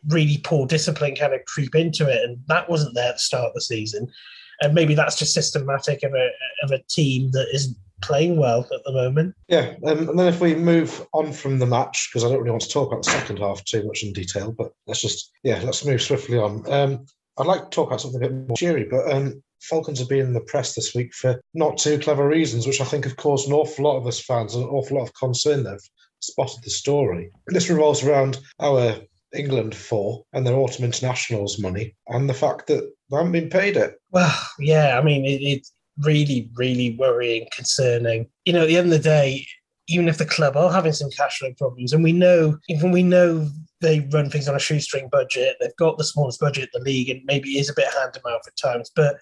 really 0.10 0.38
poor 0.44 0.68
discipline 0.68 1.16
kind 1.16 1.34
of 1.34 1.46
creep 1.46 1.74
into 1.74 2.08
it. 2.08 2.24
And 2.24 2.38
that 2.48 2.70
wasn't 2.70 2.94
there 2.94 3.10
at 3.10 3.16
the 3.16 3.20
start 3.20 3.48
of 3.48 3.54
the 3.56 3.62
season. 3.62 4.08
And 4.64 4.74
maybe 4.74 4.96
that's 4.96 5.18
just 5.18 5.34
systematic 5.34 6.04
of 6.04 6.14
a, 6.14 6.30
of 6.64 6.72
a 6.72 6.80
team 6.90 7.32
that 7.32 7.48
isn't 7.54 7.78
playing 8.02 8.38
well 8.38 8.68
at 8.74 8.84
the 8.86 8.92
moment. 8.92 9.36
Yeah, 9.48 9.76
um, 9.86 10.10
and 10.10 10.20
then 10.20 10.28
if 10.28 10.42
we 10.42 10.56
move 10.56 11.06
on 11.14 11.32
from 11.32 11.60
the 11.60 11.66
match, 11.66 12.10
because 12.10 12.24
I 12.24 12.28
don't 12.30 12.40
really 12.40 12.52
want 12.52 12.64
to 12.64 12.70
talk 12.70 12.92
about 12.92 13.04
the 13.04 13.12
second 13.12 13.40
half 13.40 13.64
too 13.64 13.86
much 13.86 14.04
in 14.04 14.14
detail, 14.14 14.52
but 14.52 14.72
let's 14.88 15.02
just 15.02 15.32
yeah, 15.44 15.62
let's 15.64 15.86
move 15.86 16.02
swiftly 16.02 16.38
on. 16.38 16.70
Um, 16.72 17.06
I'd 17.38 17.48
like 17.48 17.64
to 17.64 17.70
talk 17.70 17.88
about 17.88 18.02
something 18.02 18.24
a 18.24 18.28
bit 18.28 18.48
more 18.48 18.58
cheery, 18.58 18.88
but 18.90 19.12
um, 19.12 19.42
Falcons 19.62 20.00
have 20.00 20.10
been 20.10 20.28
in 20.28 20.34
the 20.34 20.42
press 20.42 20.76
this 20.76 20.94
week 20.94 21.14
for 21.14 21.42
not 21.54 21.78
too 21.78 21.98
clever 21.98 22.28
reasons, 22.28 22.68
which 22.68 22.82
I 22.82 22.86
think 22.86 23.06
have 23.06 23.16
caused 23.16 23.48
an 23.48 23.54
awful 23.54 23.86
lot 23.86 23.98
of 23.98 24.06
us 24.06 24.20
fans 24.20 24.56
an 24.56 24.64
awful 24.64 24.98
lot 24.98 25.08
of 25.08 25.14
concern. 25.16 25.64
They've 25.64 25.90
spotted 26.20 26.64
the 26.64 26.70
story. 26.70 27.32
This 27.48 27.70
revolves 27.70 28.04
around 28.04 28.40
our 28.60 28.98
England 29.34 29.74
four 29.74 30.26
and 30.34 30.46
their 30.46 30.56
autumn 30.56 30.86
internationals 30.86 31.60
money 31.60 31.96
and 32.08 32.30
the 32.30 32.36
fact 32.36 32.68
that 32.68 32.94
they 33.14 33.18
haven't 33.18 33.32
been 33.32 33.50
paid 33.50 33.78
it. 33.78 34.00
Well, 34.12 34.36
yeah, 34.60 34.98
I 35.00 35.04
mean, 35.04 35.24
it, 35.26 35.42
it 35.42 35.68
really, 36.00 36.50
really 36.56 36.96
worrying, 36.98 37.48
concerning. 37.56 38.28
You 38.46 38.54
know, 38.54 38.64
at 38.64 38.68
the 38.68 38.78
end 38.78 38.92
of 38.92 38.98
the 38.98 39.10
day, 39.10 39.46
even 39.88 40.08
if 40.08 40.18
the 40.18 40.26
club 40.26 40.58
are 40.58 40.72
having 40.72 40.94
some 40.94 41.12
cash 41.12 41.38
flow 41.38 41.54
problems, 41.58 41.94
and 41.94 42.04
we 42.04 42.12
know, 42.12 42.58
even 42.70 42.92
we 42.92 43.04
know 43.04 43.48
they 43.82 44.00
run 44.12 44.30
things 44.30 44.48
on 44.48 44.56
a 44.56 44.60
shoestring 44.60 45.10
budget, 45.10 45.58
they've 45.60 45.76
got 45.78 45.98
the 45.98 46.04
smallest 46.04 46.40
budget 46.40 46.70
in 46.74 46.82
the 46.82 46.90
league, 46.90 47.10
and 47.10 47.22
maybe 47.26 47.60
is 47.60 47.70
a 47.70 47.74
bit 47.76 47.94
hand 47.94 48.14
to 48.14 48.22
mouth 48.26 48.42
at 48.48 48.56
times, 48.58 48.90
but 48.96 49.18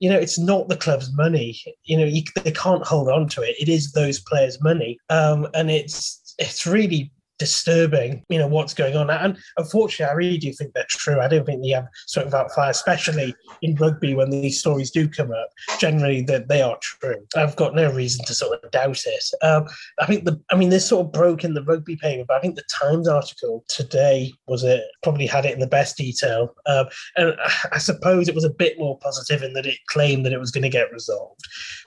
you 0.00 0.08
know, 0.08 0.18
it's 0.18 0.38
not 0.38 0.68
the 0.68 0.76
club's 0.76 1.12
money. 1.16 1.60
You 1.84 1.98
know, 1.98 2.04
you, 2.04 2.22
they 2.44 2.52
can't 2.52 2.86
hold 2.86 3.08
on 3.08 3.28
to 3.30 3.42
it. 3.42 3.56
It 3.58 3.68
is 3.68 3.92
those 3.92 4.20
players' 4.20 4.62
money, 4.62 4.98
um, 5.10 5.48
and 5.54 5.70
it's 5.70 6.34
it's 6.38 6.66
really 6.66 7.12
disturbing, 7.38 8.24
you 8.28 8.38
know, 8.38 8.46
what's 8.46 8.74
going 8.74 8.96
on. 8.96 9.10
And 9.10 9.38
unfortunately, 9.56 10.10
I 10.10 10.16
really 10.16 10.38
do 10.38 10.52
think 10.52 10.72
they're 10.72 10.86
true. 10.88 11.20
I 11.20 11.28
don't 11.28 11.44
think 11.44 11.62
they 11.62 11.70
have 11.70 11.88
sort 12.06 12.26
of 12.26 12.52
fire, 12.52 12.70
especially 12.70 13.34
in 13.62 13.74
rugby 13.76 14.14
when 14.14 14.30
these 14.30 14.58
stories 14.58 14.90
do 14.90 15.08
come 15.08 15.30
up. 15.30 15.50
Generally, 15.78 16.22
that 16.22 16.48
they 16.48 16.62
are 16.62 16.78
true. 16.82 17.24
I've 17.36 17.56
got 17.56 17.74
no 17.74 17.92
reason 17.92 18.24
to 18.26 18.34
sort 18.34 18.62
of 18.62 18.70
doubt 18.70 19.02
it. 19.06 19.24
Um, 19.42 19.66
I 20.00 20.06
think 20.06 20.24
the, 20.24 20.40
I 20.50 20.56
mean, 20.56 20.70
this 20.70 20.88
sort 20.88 21.06
of 21.06 21.12
broke 21.12 21.44
in 21.44 21.54
the 21.54 21.64
rugby 21.64 21.96
paper, 21.96 22.24
but 22.26 22.36
I 22.36 22.40
think 22.40 22.56
the 22.56 22.64
Times 22.68 23.08
article 23.08 23.64
today 23.68 24.32
was 24.46 24.64
it 24.64 24.82
probably 25.02 25.26
had 25.26 25.44
it 25.44 25.54
in 25.54 25.60
the 25.60 25.66
best 25.66 25.96
detail. 25.96 26.54
Um, 26.66 26.86
and 27.16 27.34
I 27.72 27.78
suppose 27.78 28.28
it 28.28 28.34
was 28.34 28.44
a 28.44 28.50
bit 28.50 28.78
more 28.78 28.98
positive 28.98 29.42
in 29.42 29.52
that 29.54 29.66
it 29.66 29.78
claimed 29.88 30.26
that 30.26 30.32
it 30.32 30.40
was 30.40 30.50
going 30.50 30.62
to 30.62 30.68
get 30.68 30.92
resolved. 30.92 31.40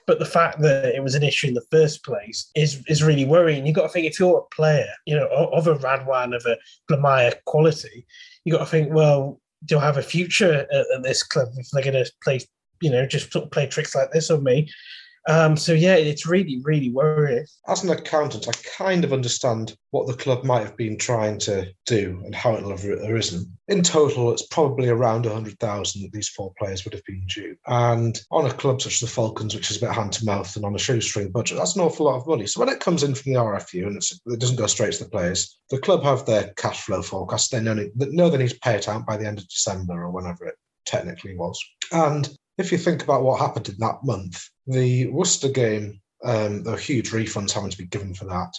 But 0.06 0.18
the 0.18 0.24
fact 0.24 0.60
that 0.62 0.94
it 0.94 1.02
was 1.02 1.14
an 1.14 1.22
issue 1.22 1.48
in 1.48 1.54
the 1.54 1.66
first 1.70 2.04
place 2.04 2.50
is 2.54 2.82
is 2.88 3.02
really 3.02 3.24
worrying. 3.24 3.66
You've 3.66 3.76
got 3.76 3.82
to 3.82 3.88
think 3.88 4.06
if 4.06 4.18
you're 4.18 4.38
a 4.38 4.54
player, 4.54 4.88
you 5.06 5.14
know, 5.16 5.28
of 5.28 5.66
a 5.66 5.74
Radwan, 5.76 6.34
of 6.34 6.44
a 6.46 6.56
Blamire 6.90 7.34
quality, 7.46 8.06
you've 8.44 8.56
got 8.56 8.64
to 8.64 8.70
think, 8.70 8.92
well, 8.92 9.40
do 9.64 9.78
I 9.78 9.82
have 9.82 9.98
a 9.98 10.02
future 10.02 10.66
at, 10.70 10.86
at 10.94 11.02
this 11.02 11.22
club 11.22 11.48
if 11.56 11.68
they're 11.70 11.82
going 11.82 12.04
to 12.04 12.12
play, 12.22 12.40
you 12.80 12.90
know, 12.90 13.06
just 13.06 13.30
play 13.52 13.66
tricks 13.66 13.94
like 13.94 14.10
this 14.10 14.30
on 14.30 14.42
me? 14.42 14.68
Um, 15.28 15.56
so 15.56 15.72
yeah, 15.72 15.94
it's 15.94 16.26
really, 16.26 16.60
really 16.64 16.90
worrying. 16.90 17.46
As 17.68 17.84
an 17.84 17.90
accountant, 17.90 18.48
I 18.48 18.52
kind 18.76 19.04
of 19.04 19.12
understand 19.12 19.76
what 19.90 20.06
the 20.06 20.14
club 20.14 20.44
might 20.44 20.64
have 20.64 20.76
been 20.76 20.98
trying 20.98 21.38
to 21.40 21.72
do 21.86 22.20
and 22.24 22.34
how 22.34 22.54
it'll 22.54 22.70
have 22.70 22.84
arisen. 22.84 23.56
In 23.68 23.82
total, 23.82 24.32
it's 24.32 24.46
probably 24.46 24.88
around 24.88 25.24
100,000 25.24 26.02
that 26.02 26.12
these 26.12 26.28
four 26.28 26.52
players 26.58 26.84
would 26.84 26.94
have 26.94 27.04
been 27.04 27.24
due. 27.26 27.56
And 27.66 28.20
on 28.30 28.46
a 28.46 28.52
club 28.52 28.82
such 28.82 28.94
as 28.94 29.00
the 29.00 29.06
Falcons, 29.06 29.54
which 29.54 29.70
is 29.70 29.76
a 29.76 29.80
bit 29.80 29.94
hand 29.94 30.12
to 30.14 30.24
mouth 30.24 30.54
and 30.56 30.64
on 30.64 30.74
a 30.74 30.78
shoestring 30.78 31.30
budget, 31.30 31.58
that's 31.58 31.76
an 31.76 31.82
awful 31.82 32.06
lot 32.06 32.16
of 32.16 32.26
money. 32.26 32.46
So 32.46 32.60
when 32.60 32.68
it 32.68 32.80
comes 32.80 33.02
in 33.02 33.14
from 33.14 33.32
the 33.32 33.38
RFU 33.38 33.86
and 33.86 33.96
it 33.96 34.40
doesn't 34.40 34.56
go 34.56 34.66
straight 34.66 34.94
to 34.94 35.04
the 35.04 35.10
players, 35.10 35.58
the 35.70 35.78
club 35.78 36.02
have 36.02 36.26
their 36.26 36.52
cash 36.56 36.82
flow 36.82 37.02
forecast. 37.02 37.52
They 37.52 37.60
know, 37.60 37.74
they 37.74 38.06
know 38.08 38.28
they 38.28 38.38
need 38.38 38.50
to 38.50 38.60
pay 38.60 38.74
it 38.74 38.88
out 38.88 39.06
by 39.06 39.16
the 39.16 39.26
end 39.26 39.38
of 39.38 39.48
December 39.48 40.02
or 40.02 40.10
whenever 40.10 40.46
it 40.46 40.56
technically 40.84 41.36
was. 41.36 41.62
And 41.92 42.28
if 42.58 42.72
you 42.72 42.78
think 42.78 43.02
about 43.02 43.22
what 43.22 43.40
happened 43.40 43.68
in 43.68 43.76
that 43.78 44.04
month, 44.04 44.42
the 44.66 45.06
Worcester 45.08 45.48
game, 45.48 46.00
um, 46.24 46.62
there 46.62 46.74
were 46.74 46.78
huge 46.78 47.10
refunds 47.10 47.52
having 47.52 47.70
to 47.70 47.78
be 47.78 47.86
given 47.86 48.14
for 48.14 48.26
that. 48.26 48.52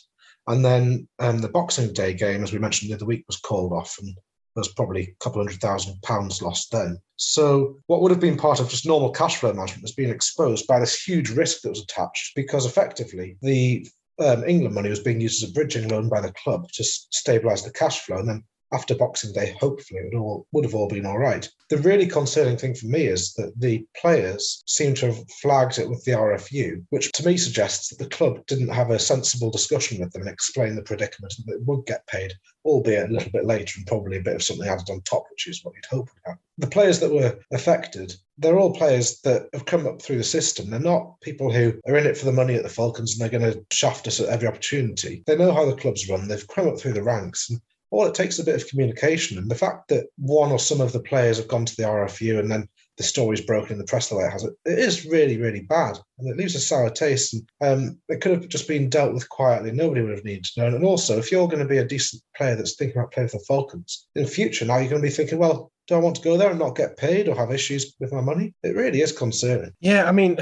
And 0.48 0.64
then 0.64 1.08
um, 1.20 1.40
the 1.40 1.50
Boxing 1.50 1.94
Day 1.94 2.14
game, 2.14 2.44
as 2.44 2.52
we 2.52 2.60
mentioned 2.60 2.92
the 2.92 2.96
other 2.96 3.06
week, 3.06 3.24
was 3.28 3.38
called 3.38 3.72
off, 3.72 3.96
and 4.02 4.10
there 4.56 4.62
was 4.62 4.74
probably 4.74 5.02
a 5.04 5.24
couple 5.24 5.42
hundred 5.42 5.62
thousand 5.62 6.02
pounds 6.02 6.42
lost 6.42 6.72
then. 6.72 6.98
So 7.16 7.78
what 7.88 8.02
would 8.02 8.12
have 8.12 8.20
been 8.20 8.38
part 8.38 8.60
of 8.60 8.70
just 8.70 8.86
normal 8.86 9.12
cash 9.12 9.38
flow 9.38 9.54
management 9.54 9.84
has 9.84 9.94
been 9.94 10.10
exposed 10.10 10.68
by 10.68 10.80
this 10.80 11.02
huge 11.02 11.30
risk 11.30 11.62
that 11.62 11.70
was 11.70 11.82
attached 11.82 12.36
because 12.36 12.66
effectively 12.66 13.38
the 13.42 13.88
um, 14.20 14.44
England 14.44 14.76
money 14.76 14.90
was 14.90 15.00
being 15.00 15.22
used 15.22 15.44
as 15.44 15.50
a 15.50 15.54
bridging 15.54 15.88
loan 15.88 16.10
by 16.10 16.22
the 16.22 16.34
club 16.34 16.68
to 16.74 16.84
stabilise 16.84 17.64
the 17.64 17.72
cash 17.72 18.02
flow, 18.02 18.18
and 18.18 18.30
then 18.30 18.44
after 18.74 18.96
Boxing 18.96 19.32
Day, 19.32 19.56
hopefully 19.60 20.02
it 20.02 20.16
all 20.16 20.48
would 20.52 20.66
have 20.66 20.76
all 20.76 20.88
been 20.88 21.06
all 21.06 21.20
right. 21.20 21.48
The 21.70 21.78
really 21.78 22.08
concerning 22.08 22.58
thing 22.58 22.76
for 22.76 22.88
me 22.88 23.06
is 23.06 23.34
that 23.34 23.54
the 23.60 23.86
players 23.96 24.64
seem 24.68 24.94
to 24.96 25.08
have 25.08 25.32
flagged 25.42 25.80
it 25.80 25.90
with 25.90 26.04
the 26.04 26.12
RFU, 26.12 26.84
which 26.90 27.12
to 27.14 27.26
me 27.26 27.38
suggests 27.38 27.90
that 27.90 28.00
the 28.00 28.10
club 28.10 28.46
didn't 28.48 28.70
have 28.70 28.90
a 28.90 29.00
sensible 29.00 29.52
discussion 29.52 30.00
with 30.00 30.12
them 30.12 30.24
and 30.24 30.32
explain 30.32 30.76
the 30.76 30.82
predicament 30.82 31.34
that 31.46 31.54
it 31.54 31.66
would 31.66 31.86
get 31.86 32.06
paid, 32.08 32.34
albeit 32.66 33.10
a 33.10 33.14
little 33.14 33.32
bit 33.32 33.46
later 33.46 33.76
and 33.78 33.88
probably 33.88 34.18
a 34.18 34.22
bit 34.24 34.36
of 34.36 34.44
something 34.44 34.68
added 34.68 34.90
on 34.90 35.02
top, 35.02 35.26
which 35.32 35.48
is 35.48 35.64
what 35.64 35.76
you'd 35.76 35.86
hope 35.86 36.10
would 36.14 36.22
happen. 36.26 36.42
The 36.58 36.68
players 36.68 37.00
that 37.00 37.12
were 37.12 37.40
affected, 37.52 38.16
they're 38.38 38.60
all 38.60 38.74
players 38.74 39.20
that 39.22 39.50
have 39.54 39.66
come 39.66 39.88
up 39.88 40.02
through 40.02 40.18
the 40.18 40.24
system. 40.24 40.70
They're 40.70 40.80
not 40.80 41.20
people 41.22 41.52
who 41.52 41.74
are 41.88 41.98
in 41.98 42.06
it 42.06 42.18
for 42.18 42.26
the 42.26 42.32
money 42.32 42.56
at 42.56 42.64
the 42.64 42.70
Falcons 42.70 43.14
and 43.14 43.22
they're 43.22 43.40
going 43.40 43.52
to 43.52 43.66
shaft 43.72 44.08
us 44.08 44.20
at 44.20 44.30
every 44.30 44.48
opportunity. 44.48 45.24
They 45.26 45.36
know 45.36 45.52
how 45.54 45.66
the 45.66 45.76
club's 45.76 46.08
run. 46.10 46.28
They've 46.28 46.48
come 46.48 46.68
up 46.68 46.80
through 46.80 46.94
the 46.94 47.04
ranks 47.04 47.50
and 47.50 47.60
all 47.94 48.08
it 48.08 48.16
takes 48.16 48.36
is 48.36 48.40
a 48.40 48.44
bit 48.44 48.60
of 48.60 48.68
communication. 48.68 49.38
And 49.38 49.52
the 49.52 49.56
fact 49.56 49.90
that 49.90 50.08
one 50.18 50.52
or 50.52 50.58
some 50.58 50.82
of 50.82 50.94
the 50.94 51.00
players 51.00 51.38
have 51.38 51.48
gone 51.48 51.64
to 51.64 51.76
the 51.76 51.84
RFU 51.84 52.40
and 52.40 52.52
then 52.52 52.68
the 52.98 53.04
story's 53.04 53.42
broken 53.42 53.74
in 53.74 53.78
the 53.78 53.86
press 53.86 54.10
the 54.10 54.16
way 54.16 54.24
it 54.24 54.32
has, 54.32 54.44
it, 54.44 54.54
it 54.66 54.80
is 54.80 55.06
really, 55.06 55.38
really 55.38 55.62
bad. 55.62 56.00
And 56.18 56.28
it 56.28 56.36
leaves 56.36 56.56
a 56.56 56.60
sour 56.60 56.90
taste. 56.90 57.36
And 57.36 57.46
um, 57.62 57.98
it 58.10 58.20
could 58.20 58.32
have 58.32 58.48
just 58.48 58.68
been 58.68 58.90
dealt 58.90 59.14
with 59.14 59.30
quietly. 59.30 59.72
Nobody 59.72 60.02
would 60.02 60.16
have 60.16 60.26
needed 60.26 60.46
to 60.46 60.62
know. 60.62 60.76
And 60.76 60.84
also, 60.84 61.20
if 61.20 61.32
you're 61.32 61.48
going 61.48 61.62
to 61.62 61.70
be 61.70 61.78
a 61.78 61.86
decent 61.86 62.24
player 62.36 62.56
that's 62.56 62.76
thinking 62.76 62.98
about 62.98 63.12
playing 63.12 63.30
for 63.30 63.38
the 63.38 63.46
Falcons 63.48 64.08
in 64.16 64.24
the 64.24 64.30
future, 64.30 64.66
now 64.66 64.78
you're 64.78 64.90
going 64.90 65.02
to 65.02 65.08
be 65.08 65.14
thinking, 65.14 65.38
well, 65.38 65.72
do 65.88 65.94
I 65.94 66.00
want 66.00 66.16
to 66.16 66.24
go 66.24 66.36
there 66.36 66.50
and 66.50 66.60
not 66.60 66.76
get 66.76 66.98
paid 66.98 67.28
or 67.28 67.36
have 67.36 67.52
issues 67.52 67.96
with 68.00 68.12
my 68.12 68.22
money? 68.22 68.56
It 68.64 68.76
really 68.76 69.02
is 69.02 69.12
concerning. 69.12 69.72
Yeah, 69.82 70.06
I 70.10 70.12
mean, 70.12 70.40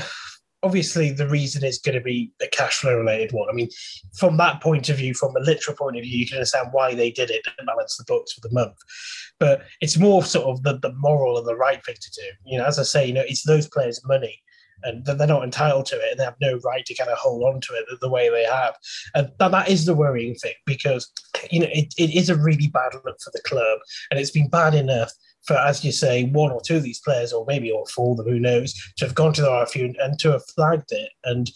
obviously 0.64 1.12
the 1.12 1.28
reason 1.28 1.64
is 1.64 1.80
going 1.80 1.98
to 1.98 2.04
be 2.04 2.32
a 2.42 2.48
cash 2.48 2.80
flow 2.80 2.98
related 2.98 3.32
one. 3.32 3.50
I 3.50 3.54
mean, 3.54 3.70
from 4.14 4.38
that 4.38 4.62
point 4.62 4.90
of 4.90 4.98
view, 4.98 5.14
from 5.14 5.36
a 5.36 5.40
literal 5.40 5.76
point 5.76 5.98
of 5.98 6.04
view, 6.04 6.18
you 6.18 6.28
can 6.28 6.38
understand 6.38 6.70
why 6.72 6.94
they 6.94 7.12
did 7.12 7.32
it 7.32 7.44
to 7.44 7.66
balance 7.66 7.98
the 7.98 8.06
books 8.06 8.34
for 8.34 8.42
the 8.42 8.54
month. 8.54 8.78
But 9.40 9.64
it's 9.82 9.98
more 9.98 10.24
sort 10.24 10.46
of 10.46 10.64
the, 10.64 10.78
the 10.78 10.94
moral 10.94 11.38
and 11.38 11.48
the 11.48 11.56
right 11.56 11.84
thing 11.84 11.96
to 12.00 12.12
do. 12.12 12.28
You 12.46 12.60
know, 12.60 12.66
as 12.66 12.80
I 12.80 12.84
say, 12.84 13.06
you 13.06 13.14
know, 13.14 13.24
it's 13.28 13.44
those 13.44 13.68
players' 13.68 14.02
money. 14.06 14.42
And 14.84 15.06
they're 15.06 15.28
not 15.28 15.44
entitled 15.44 15.86
to 15.88 15.96
it, 15.98 16.10
and 16.10 16.20
they 16.20 16.24
have 16.24 16.42
no 16.42 16.60
right 16.66 16.84
to 16.84 16.96
kind 16.96 17.12
of 17.12 17.18
hold 17.20 17.44
on 17.44 17.62
to 17.62 17.74
it 17.74 17.86
the 18.02 18.10
way 18.10 18.30
they 18.30 18.46
have. 18.46 18.74
And 19.14 19.30
that, 19.38 19.52
that 19.52 19.70
is 19.70 19.86
the 19.86 19.94
worrying 19.94 20.34
thing 20.34 20.56
because, 20.66 21.12
you 21.52 21.60
know, 21.60 21.68
it, 21.72 21.94
it 22.00 22.16
is 22.16 22.32
a 22.32 22.36
really 22.36 22.68
bad 22.68 22.96
look 23.06 23.18
for 23.24 23.30
the 23.32 23.44
club, 23.46 23.78
and 24.10 24.20
it's 24.20 24.32
been 24.32 24.50
bad 24.50 24.74
enough 24.74 25.12
for, 25.44 25.58
as 25.58 25.84
you 25.84 25.92
say, 25.92 26.26
one 26.26 26.52
or 26.52 26.62
two 26.62 26.78
of 26.78 26.84
these 26.84 27.00
players, 27.00 27.34
or 27.34 27.46
maybe 27.48 27.72
all 27.72 27.86
four 27.86 28.12
of 28.12 28.18
them, 28.18 28.28
who 28.28 28.40
knows, 28.40 28.74
to 28.98 29.06
have 29.06 29.16
gone 29.16 29.34
to 29.34 29.42
the 29.42 29.48
RFU 29.48 29.86
and, 29.86 29.96
and 29.98 30.20
to 30.20 30.32
have 30.32 30.46
flagged 30.56 30.92
it. 30.92 31.10
And 31.24 31.50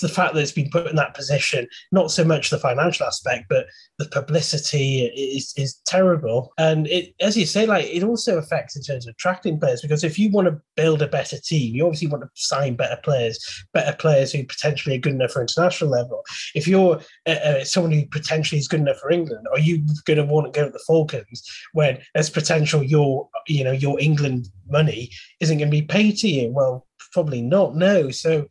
the 0.00 0.08
fact 0.08 0.34
that 0.34 0.40
it's 0.40 0.52
been 0.52 0.70
put 0.70 0.86
in 0.86 0.96
that 0.96 1.14
position, 1.14 1.66
not 1.90 2.10
so 2.10 2.24
much 2.24 2.50
the 2.50 2.58
financial 2.58 3.06
aspect, 3.06 3.46
but 3.48 3.66
the 3.98 4.06
publicity 4.06 5.04
is, 5.06 5.52
is 5.56 5.80
terrible. 5.86 6.52
And 6.58 6.86
it, 6.86 7.14
as 7.20 7.36
you 7.36 7.46
say, 7.46 7.66
like 7.66 7.86
it 7.86 8.02
also 8.02 8.38
affects 8.38 8.76
in 8.76 8.82
terms 8.82 9.06
of 9.06 9.12
attracting 9.12 9.60
players 9.60 9.82
because 9.82 10.04
if 10.04 10.18
you 10.18 10.30
want 10.30 10.48
to 10.48 10.60
build 10.76 11.02
a 11.02 11.06
better 11.06 11.38
team, 11.38 11.74
you 11.74 11.84
obviously 11.84 12.08
want 12.08 12.22
to 12.22 12.30
sign 12.34 12.74
better 12.74 12.98
players, 13.02 13.64
better 13.72 13.96
players 13.96 14.32
who 14.32 14.44
potentially 14.44 14.96
are 14.96 15.00
good 15.00 15.14
enough 15.14 15.32
for 15.32 15.42
international 15.42 15.90
level. 15.90 16.22
If 16.54 16.66
you're 16.66 17.00
uh, 17.26 17.30
uh, 17.30 17.64
someone 17.64 17.92
who 17.92 18.06
potentially 18.06 18.58
is 18.58 18.68
good 18.68 18.80
enough 18.80 18.98
for 18.98 19.10
England, 19.10 19.46
are 19.52 19.60
you 19.60 19.84
going 20.06 20.18
to 20.18 20.24
want 20.24 20.52
to 20.52 20.58
go 20.58 20.66
to 20.66 20.72
the 20.72 20.82
Falcons 20.86 21.42
when 21.72 21.98
there's 22.14 22.30
potential 22.30 22.82
your 22.82 23.28
you 23.46 23.64
know 23.64 23.72
your 23.72 24.00
England 24.00 24.48
money 24.68 25.10
isn't 25.40 25.58
going 25.58 25.70
to 25.70 25.76
be 25.76 25.82
paid 25.82 26.16
to 26.18 26.28
you? 26.28 26.50
Well, 26.50 26.86
probably 27.12 27.42
not. 27.42 27.76
No, 27.76 28.10
so 28.10 28.46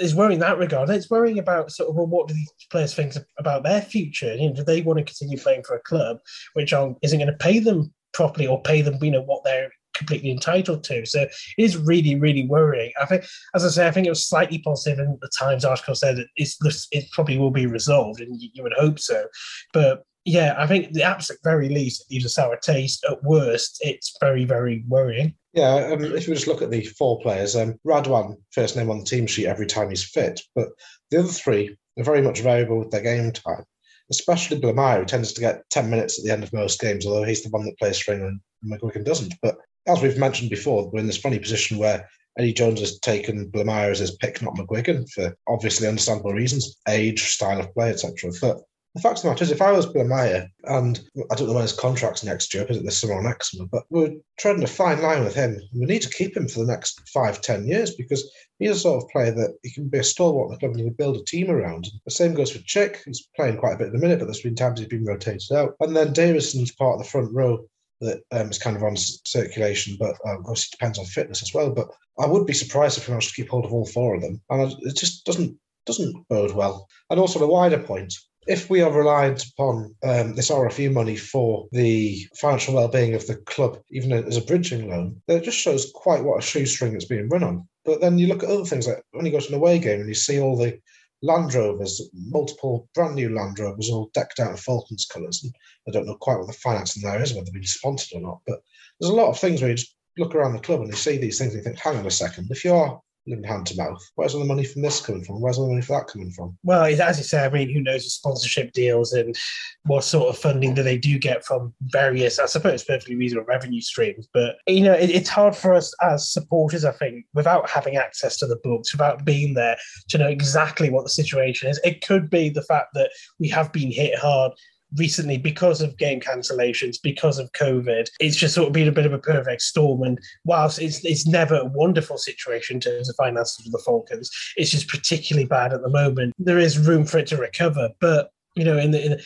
is 0.00 0.14
worrying 0.14 0.40
that 0.40 0.58
regard. 0.58 0.90
It's 0.90 1.10
worrying 1.10 1.38
about 1.38 1.72
sort 1.72 1.88
of 1.88 1.96
well, 1.96 2.06
what 2.06 2.28
do 2.28 2.34
these 2.34 2.52
players 2.70 2.94
think 2.94 3.14
about 3.38 3.62
their 3.62 3.82
future? 3.82 4.34
You 4.34 4.48
know, 4.48 4.54
do 4.54 4.64
they 4.64 4.82
want 4.82 4.98
to 4.98 5.04
continue 5.04 5.38
playing 5.38 5.64
for 5.64 5.76
a 5.76 5.82
club 5.82 6.18
which 6.54 6.72
isn't 6.72 7.18
going 7.18 7.26
to 7.26 7.36
pay 7.38 7.58
them 7.58 7.92
properly 8.12 8.46
or 8.46 8.62
pay 8.62 8.82
them, 8.82 8.98
you 9.02 9.10
know, 9.10 9.22
what 9.22 9.44
they're 9.44 9.70
completely 9.94 10.30
entitled 10.30 10.84
to. 10.84 11.04
So 11.04 11.22
it 11.22 11.32
is 11.56 11.76
really, 11.76 12.14
really 12.14 12.46
worrying. 12.46 12.92
I 13.00 13.06
think, 13.06 13.24
as 13.54 13.64
I 13.64 13.68
say, 13.68 13.86
I 13.86 13.90
think 13.90 14.06
it 14.06 14.10
was 14.10 14.28
slightly 14.28 14.58
positive 14.58 15.00
in 15.00 15.18
the 15.20 15.30
Times 15.38 15.64
article 15.64 15.94
said 15.94 16.16
that 16.16 16.28
it's 16.36 16.88
it 16.92 17.10
probably 17.12 17.38
will 17.38 17.50
be 17.50 17.66
resolved, 17.66 18.20
and 18.20 18.40
you, 18.40 18.48
you 18.54 18.62
would 18.62 18.74
hope 18.74 18.98
so. 18.98 19.26
But 19.72 20.04
yeah, 20.28 20.54
I 20.58 20.66
think 20.66 20.92
the 20.92 21.04
absolute 21.04 21.40
very 21.42 21.70
least 21.70 22.02
it 22.02 22.12
leaves 22.12 22.26
a 22.26 22.28
sour 22.28 22.58
taste. 22.58 23.04
At 23.10 23.22
worst, 23.24 23.78
it's 23.80 24.14
very, 24.20 24.44
very 24.44 24.84
worrying. 24.86 25.34
Yeah, 25.54 25.88
um, 25.90 26.04
if 26.04 26.28
you 26.28 26.34
just 26.34 26.46
look 26.46 26.60
at 26.60 26.70
the 26.70 26.84
four 26.84 27.18
players, 27.20 27.56
um, 27.56 27.80
Radwan 27.86 28.36
first 28.50 28.76
name 28.76 28.90
on 28.90 28.98
the 28.98 29.06
team 29.06 29.26
sheet 29.26 29.46
every 29.46 29.66
time 29.66 29.88
he's 29.88 30.04
fit, 30.04 30.42
but 30.54 30.68
the 31.10 31.20
other 31.20 31.28
three 31.28 31.74
are 31.98 32.04
very 32.04 32.20
much 32.20 32.42
variable 32.42 32.78
with 32.78 32.90
their 32.90 33.00
game 33.00 33.32
time. 33.32 33.64
Especially 34.10 34.60
Blamire, 34.60 34.98
who 34.98 35.04
tends 35.06 35.32
to 35.32 35.40
get 35.40 35.68
ten 35.70 35.88
minutes 35.88 36.18
at 36.18 36.26
the 36.26 36.30
end 36.30 36.42
of 36.42 36.52
most 36.52 36.78
games, 36.78 37.06
although 37.06 37.24
he's 37.24 37.42
the 37.42 37.50
one 37.50 37.64
that 37.64 37.78
plays 37.78 37.98
for 37.98 38.12
England 38.12 38.40
and 38.62 38.72
McGuigan 38.72 39.04
doesn't. 39.04 39.34
But 39.40 39.56
as 39.86 40.02
we've 40.02 40.18
mentioned 40.18 40.50
before, 40.50 40.90
we're 40.90 41.00
in 41.00 41.06
this 41.06 41.16
funny 41.16 41.38
position 41.38 41.78
where 41.78 42.06
Eddie 42.38 42.52
Jones 42.52 42.80
has 42.80 42.98
taken 43.00 43.50
Blamire 43.50 43.90
as 43.90 44.00
his 44.00 44.16
pick, 44.16 44.42
not 44.42 44.56
McGuigan, 44.56 45.08
for 45.10 45.34
obviously 45.48 45.88
understandable 45.88 46.34
reasons, 46.34 46.76
age, 46.86 47.22
style 47.22 47.60
of 47.60 47.72
play, 47.74 47.90
etc. 47.90 48.30
But 48.40 48.58
the 48.98 49.02
fact 49.02 49.18
of 49.18 49.22
the 49.22 49.28
matter 49.30 49.44
is, 49.44 49.52
if 49.52 49.62
I 49.62 49.70
was 49.70 49.86
Blamire, 49.86 50.48
and 50.64 51.00
I 51.30 51.34
don't 51.36 51.46
know 51.46 51.54
when 51.54 51.62
his 51.62 51.72
contract's 51.72 52.24
next 52.24 52.52
year, 52.52 52.64
this 52.64 52.98
summer 52.98 53.14
or 53.14 53.22
next 53.22 53.52
summer, 53.52 53.68
but 53.70 53.84
we're 53.90 54.16
treading 54.38 54.64
a 54.64 54.66
fine 54.66 55.00
line 55.00 55.22
with 55.22 55.36
him. 55.36 55.60
We 55.72 55.86
need 55.86 56.02
to 56.02 56.10
keep 56.10 56.36
him 56.36 56.48
for 56.48 56.60
the 56.60 56.72
next 56.72 57.08
five, 57.08 57.40
ten 57.40 57.64
years 57.64 57.94
because 57.94 58.28
he's 58.58 58.72
a 58.72 58.80
sort 58.80 59.04
of 59.04 59.10
player 59.10 59.30
that 59.30 59.56
he 59.62 59.70
can 59.70 59.88
be 59.88 59.98
a 59.98 60.04
stalwart 60.04 60.48
in 60.48 60.52
the 60.52 60.58
club 60.58 60.70
and 60.72 60.80
he 60.80 60.86
can 60.86 60.94
build 60.94 61.16
a 61.16 61.24
team 61.24 61.48
around. 61.48 61.86
The 62.04 62.10
same 62.10 62.34
goes 62.34 62.50
for 62.50 62.58
Chick. 62.64 63.02
He's 63.04 63.28
playing 63.36 63.58
quite 63.58 63.74
a 63.74 63.78
bit 63.78 63.86
at 63.88 63.92
the 63.92 64.00
minute, 64.00 64.18
but 64.18 64.24
there's 64.24 64.42
been 64.42 64.56
times 64.56 64.80
he's 64.80 64.88
been 64.88 65.04
rotated 65.04 65.52
out. 65.52 65.76
And 65.78 65.96
then 65.96 66.12
Davison's 66.12 66.74
part 66.74 66.94
of 66.94 66.98
the 66.98 67.08
front 67.08 67.32
row 67.32 67.64
that 68.00 68.20
um, 68.32 68.50
is 68.50 68.58
kind 68.58 68.76
of 68.76 68.82
on 68.82 68.96
circulation, 68.96 69.96
but 69.98 70.16
um, 70.26 70.38
obviously 70.40 70.70
depends 70.72 70.98
on 70.98 71.04
fitness 71.04 71.42
as 71.42 71.54
well. 71.54 71.70
But 71.70 71.88
I 72.18 72.26
would 72.26 72.46
be 72.46 72.52
surprised 72.52 72.98
if 72.98 73.06
we 73.06 73.12
managed 73.12 73.30
to 73.30 73.34
keep 73.36 73.50
hold 73.50 73.64
of 73.64 73.72
all 73.72 73.86
four 73.86 74.16
of 74.16 74.22
them, 74.22 74.40
and 74.50 74.72
it 74.82 74.96
just 74.96 75.24
doesn't 75.24 75.56
doesn't 75.86 76.28
bode 76.28 76.52
well. 76.52 76.86
And 77.10 77.18
also 77.18 77.38
the 77.38 77.46
wider 77.46 77.78
point, 77.78 78.14
if 78.48 78.70
we 78.70 78.80
are 78.80 78.90
reliant 78.90 79.44
upon 79.44 79.94
um, 80.02 80.34
this 80.34 80.50
RFU 80.50 80.90
money 80.90 81.16
for 81.16 81.68
the 81.70 82.26
financial 82.34 82.74
well-being 82.74 83.14
of 83.14 83.26
the 83.26 83.36
club, 83.36 83.78
even 83.90 84.10
as 84.10 84.38
a 84.38 84.42
bridging 84.42 84.88
loan, 84.88 85.20
that 85.28 85.44
just 85.44 85.58
shows 85.58 85.92
quite 85.94 86.24
what 86.24 86.38
a 86.38 86.42
shoestring 86.42 86.94
it's 86.94 87.04
being 87.04 87.28
run 87.28 87.44
on. 87.44 87.68
But 87.84 88.00
then 88.00 88.18
you 88.18 88.26
look 88.26 88.42
at 88.42 88.48
other 88.48 88.64
things 88.64 88.88
like 88.88 89.02
when 89.12 89.26
you 89.26 89.32
go 89.32 89.40
to 89.40 89.48
an 89.48 89.54
away 89.54 89.78
game 89.78 90.00
and 90.00 90.08
you 90.08 90.14
see 90.14 90.40
all 90.40 90.56
the 90.56 90.80
Land 91.20 91.52
Rovers, 91.52 92.00
multiple 92.14 92.88
brand 92.94 93.16
new 93.16 93.34
Land 93.34 93.58
Rovers, 93.58 93.90
all 93.90 94.10
decked 94.14 94.40
out 94.40 94.52
in 94.52 94.56
Falcons 94.56 95.04
colours. 95.04 95.44
And 95.44 95.52
I 95.86 95.90
don't 95.90 96.06
know 96.06 96.16
quite 96.16 96.38
what 96.38 96.46
the 96.46 96.54
financing 96.54 97.02
there 97.02 97.20
is, 97.20 97.34
whether 97.34 97.44
they've 97.44 97.52
been 97.52 97.64
sponsored 97.64 98.16
or 98.16 98.22
not. 98.22 98.40
But 98.46 98.60
there's 98.98 99.12
a 99.12 99.16
lot 99.16 99.28
of 99.28 99.38
things 99.38 99.60
where 99.60 99.70
you 99.70 99.76
just 99.76 99.94
look 100.16 100.34
around 100.34 100.54
the 100.54 100.60
club 100.60 100.80
and 100.80 100.88
you 100.88 100.96
see 100.96 101.18
these 101.18 101.38
things 101.38 101.54
and 101.54 101.62
you 101.62 101.64
think, 101.64 101.78
hang 101.78 101.98
on 101.98 102.06
a 102.06 102.10
second, 102.10 102.48
if 102.50 102.64
you're 102.64 102.98
hand 103.44 103.66
to 103.66 103.76
mouth. 103.76 104.02
Where's 104.14 104.34
all 104.34 104.40
the 104.40 104.46
money 104.46 104.64
from 104.64 104.82
this 104.82 105.00
coming 105.00 105.24
from? 105.24 105.40
Where's 105.40 105.58
all 105.58 105.66
the 105.66 105.72
money 105.72 105.82
for 105.82 105.98
that 105.98 106.06
coming 106.06 106.30
from? 106.30 106.56
Well, 106.62 106.84
as 106.84 107.18
you 107.18 107.24
say, 107.24 107.44
I 107.44 107.48
mean, 107.48 107.70
who 107.72 107.80
knows 107.80 108.04
the 108.04 108.10
sponsorship 108.10 108.72
deals 108.72 109.12
and 109.12 109.36
what 109.84 110.04
sort 110.04 110.28
of 110.28 110.38
funding 110.38 110.74
do 110.74 110.82
they 110.82 110.98
do 110.98 111.18
get 111.18 111.44
from 111.44 111.74
various, 111.82 112.38
I 112.38 112.46
suppose, 112.46 112.84
perfectly 112.84 113.16
reasonable 113.16 113.46
revenue 113.46 113.80
streams. 113.80 114.28
But, 114.32 114.56
you 114.66 114.82
know, 114.82 114.94
it, 114.94 115.10
it's 115.10 115.28
hard 115.28 115.56
for 115.56 115.74
us 115.74 115.94
as 116.02 116.32
supporters, 116.32 116.84
I 116.84 116.92
think, 116.92 117.26
without 117.34 117.68
having 117.68 117.96
access 117.96 118.36
to 118.38 118.46
the 118.46 118.60
books, 118.62 118.92
without 118.92 119.24
being 119.24 119.54
there 119.54 119.76
to 120.08 120.18
know 120.18 120.28
exactly 120.28 120.90
what 120.90 121.04
the 121.04 121.10
situation 121.10 121.68
is. 121.68 121.80
It 121.84 122.06
could 122.06 122.30
be 122.30 122.48
the 122.48 122.62
fact 122.62 122.94
that 122.94 123.10
we 123.38 123.48
have 123.48 123.72
been 123.72 123.90
hit 123.90 124.18
hard 124.18 124.52
recently 124.96 125.38
because 125.38 125.80
of 125.80 125.96
game 125.96 126.20
cancellations, 126.20 126.96
because 127.02 127.38
of 127.38 127.52
COVID. 127.52 128.08
It's 128.20 128.36
just 128.36 128.54
sort 128.54 128.68
of 128.68 128.72
been 128.72 128.88
a 128.88 128.92
bit 128.92 129.06
of 129.06 129.12
a 129.12 129.18
perfect 129.18 129.62
storm. 129.62 130.02
And 130.02 130.18
whilst 130.44 130.80
it's 130.80 131.04
it's 131.04 131.26
never 131.26 131.56
a 131.56 131.64
wonderful 131.64 132.18
situation 132.18 132.76
in 132.76 132.80
terms 132.80 133.08
of 133.08 133.16
finances 133.16 133.64
for 133.64 133.70
the 133.70 133.82
Falcons, 133.84 134.30
it's 134.56 134.70
just 134.70 134.88
particularly 134.88 135.46
bad 135.46 135.72
at 135.72 135.82
the 135.82 135.90
moment. 135.90 136.34
There 136.38 136.58
is 136.58 136.78
room 136.78 137.04
for 137.04 137.18
it 137.18 137.26
to 137.28 137.36
recover, 137.36 137.90
but 138.00 138.30
you 138.54 138.64
know, 138.64 138.78
in 138.78 138.90
the 138.90 139.04
in, 139.04 139.20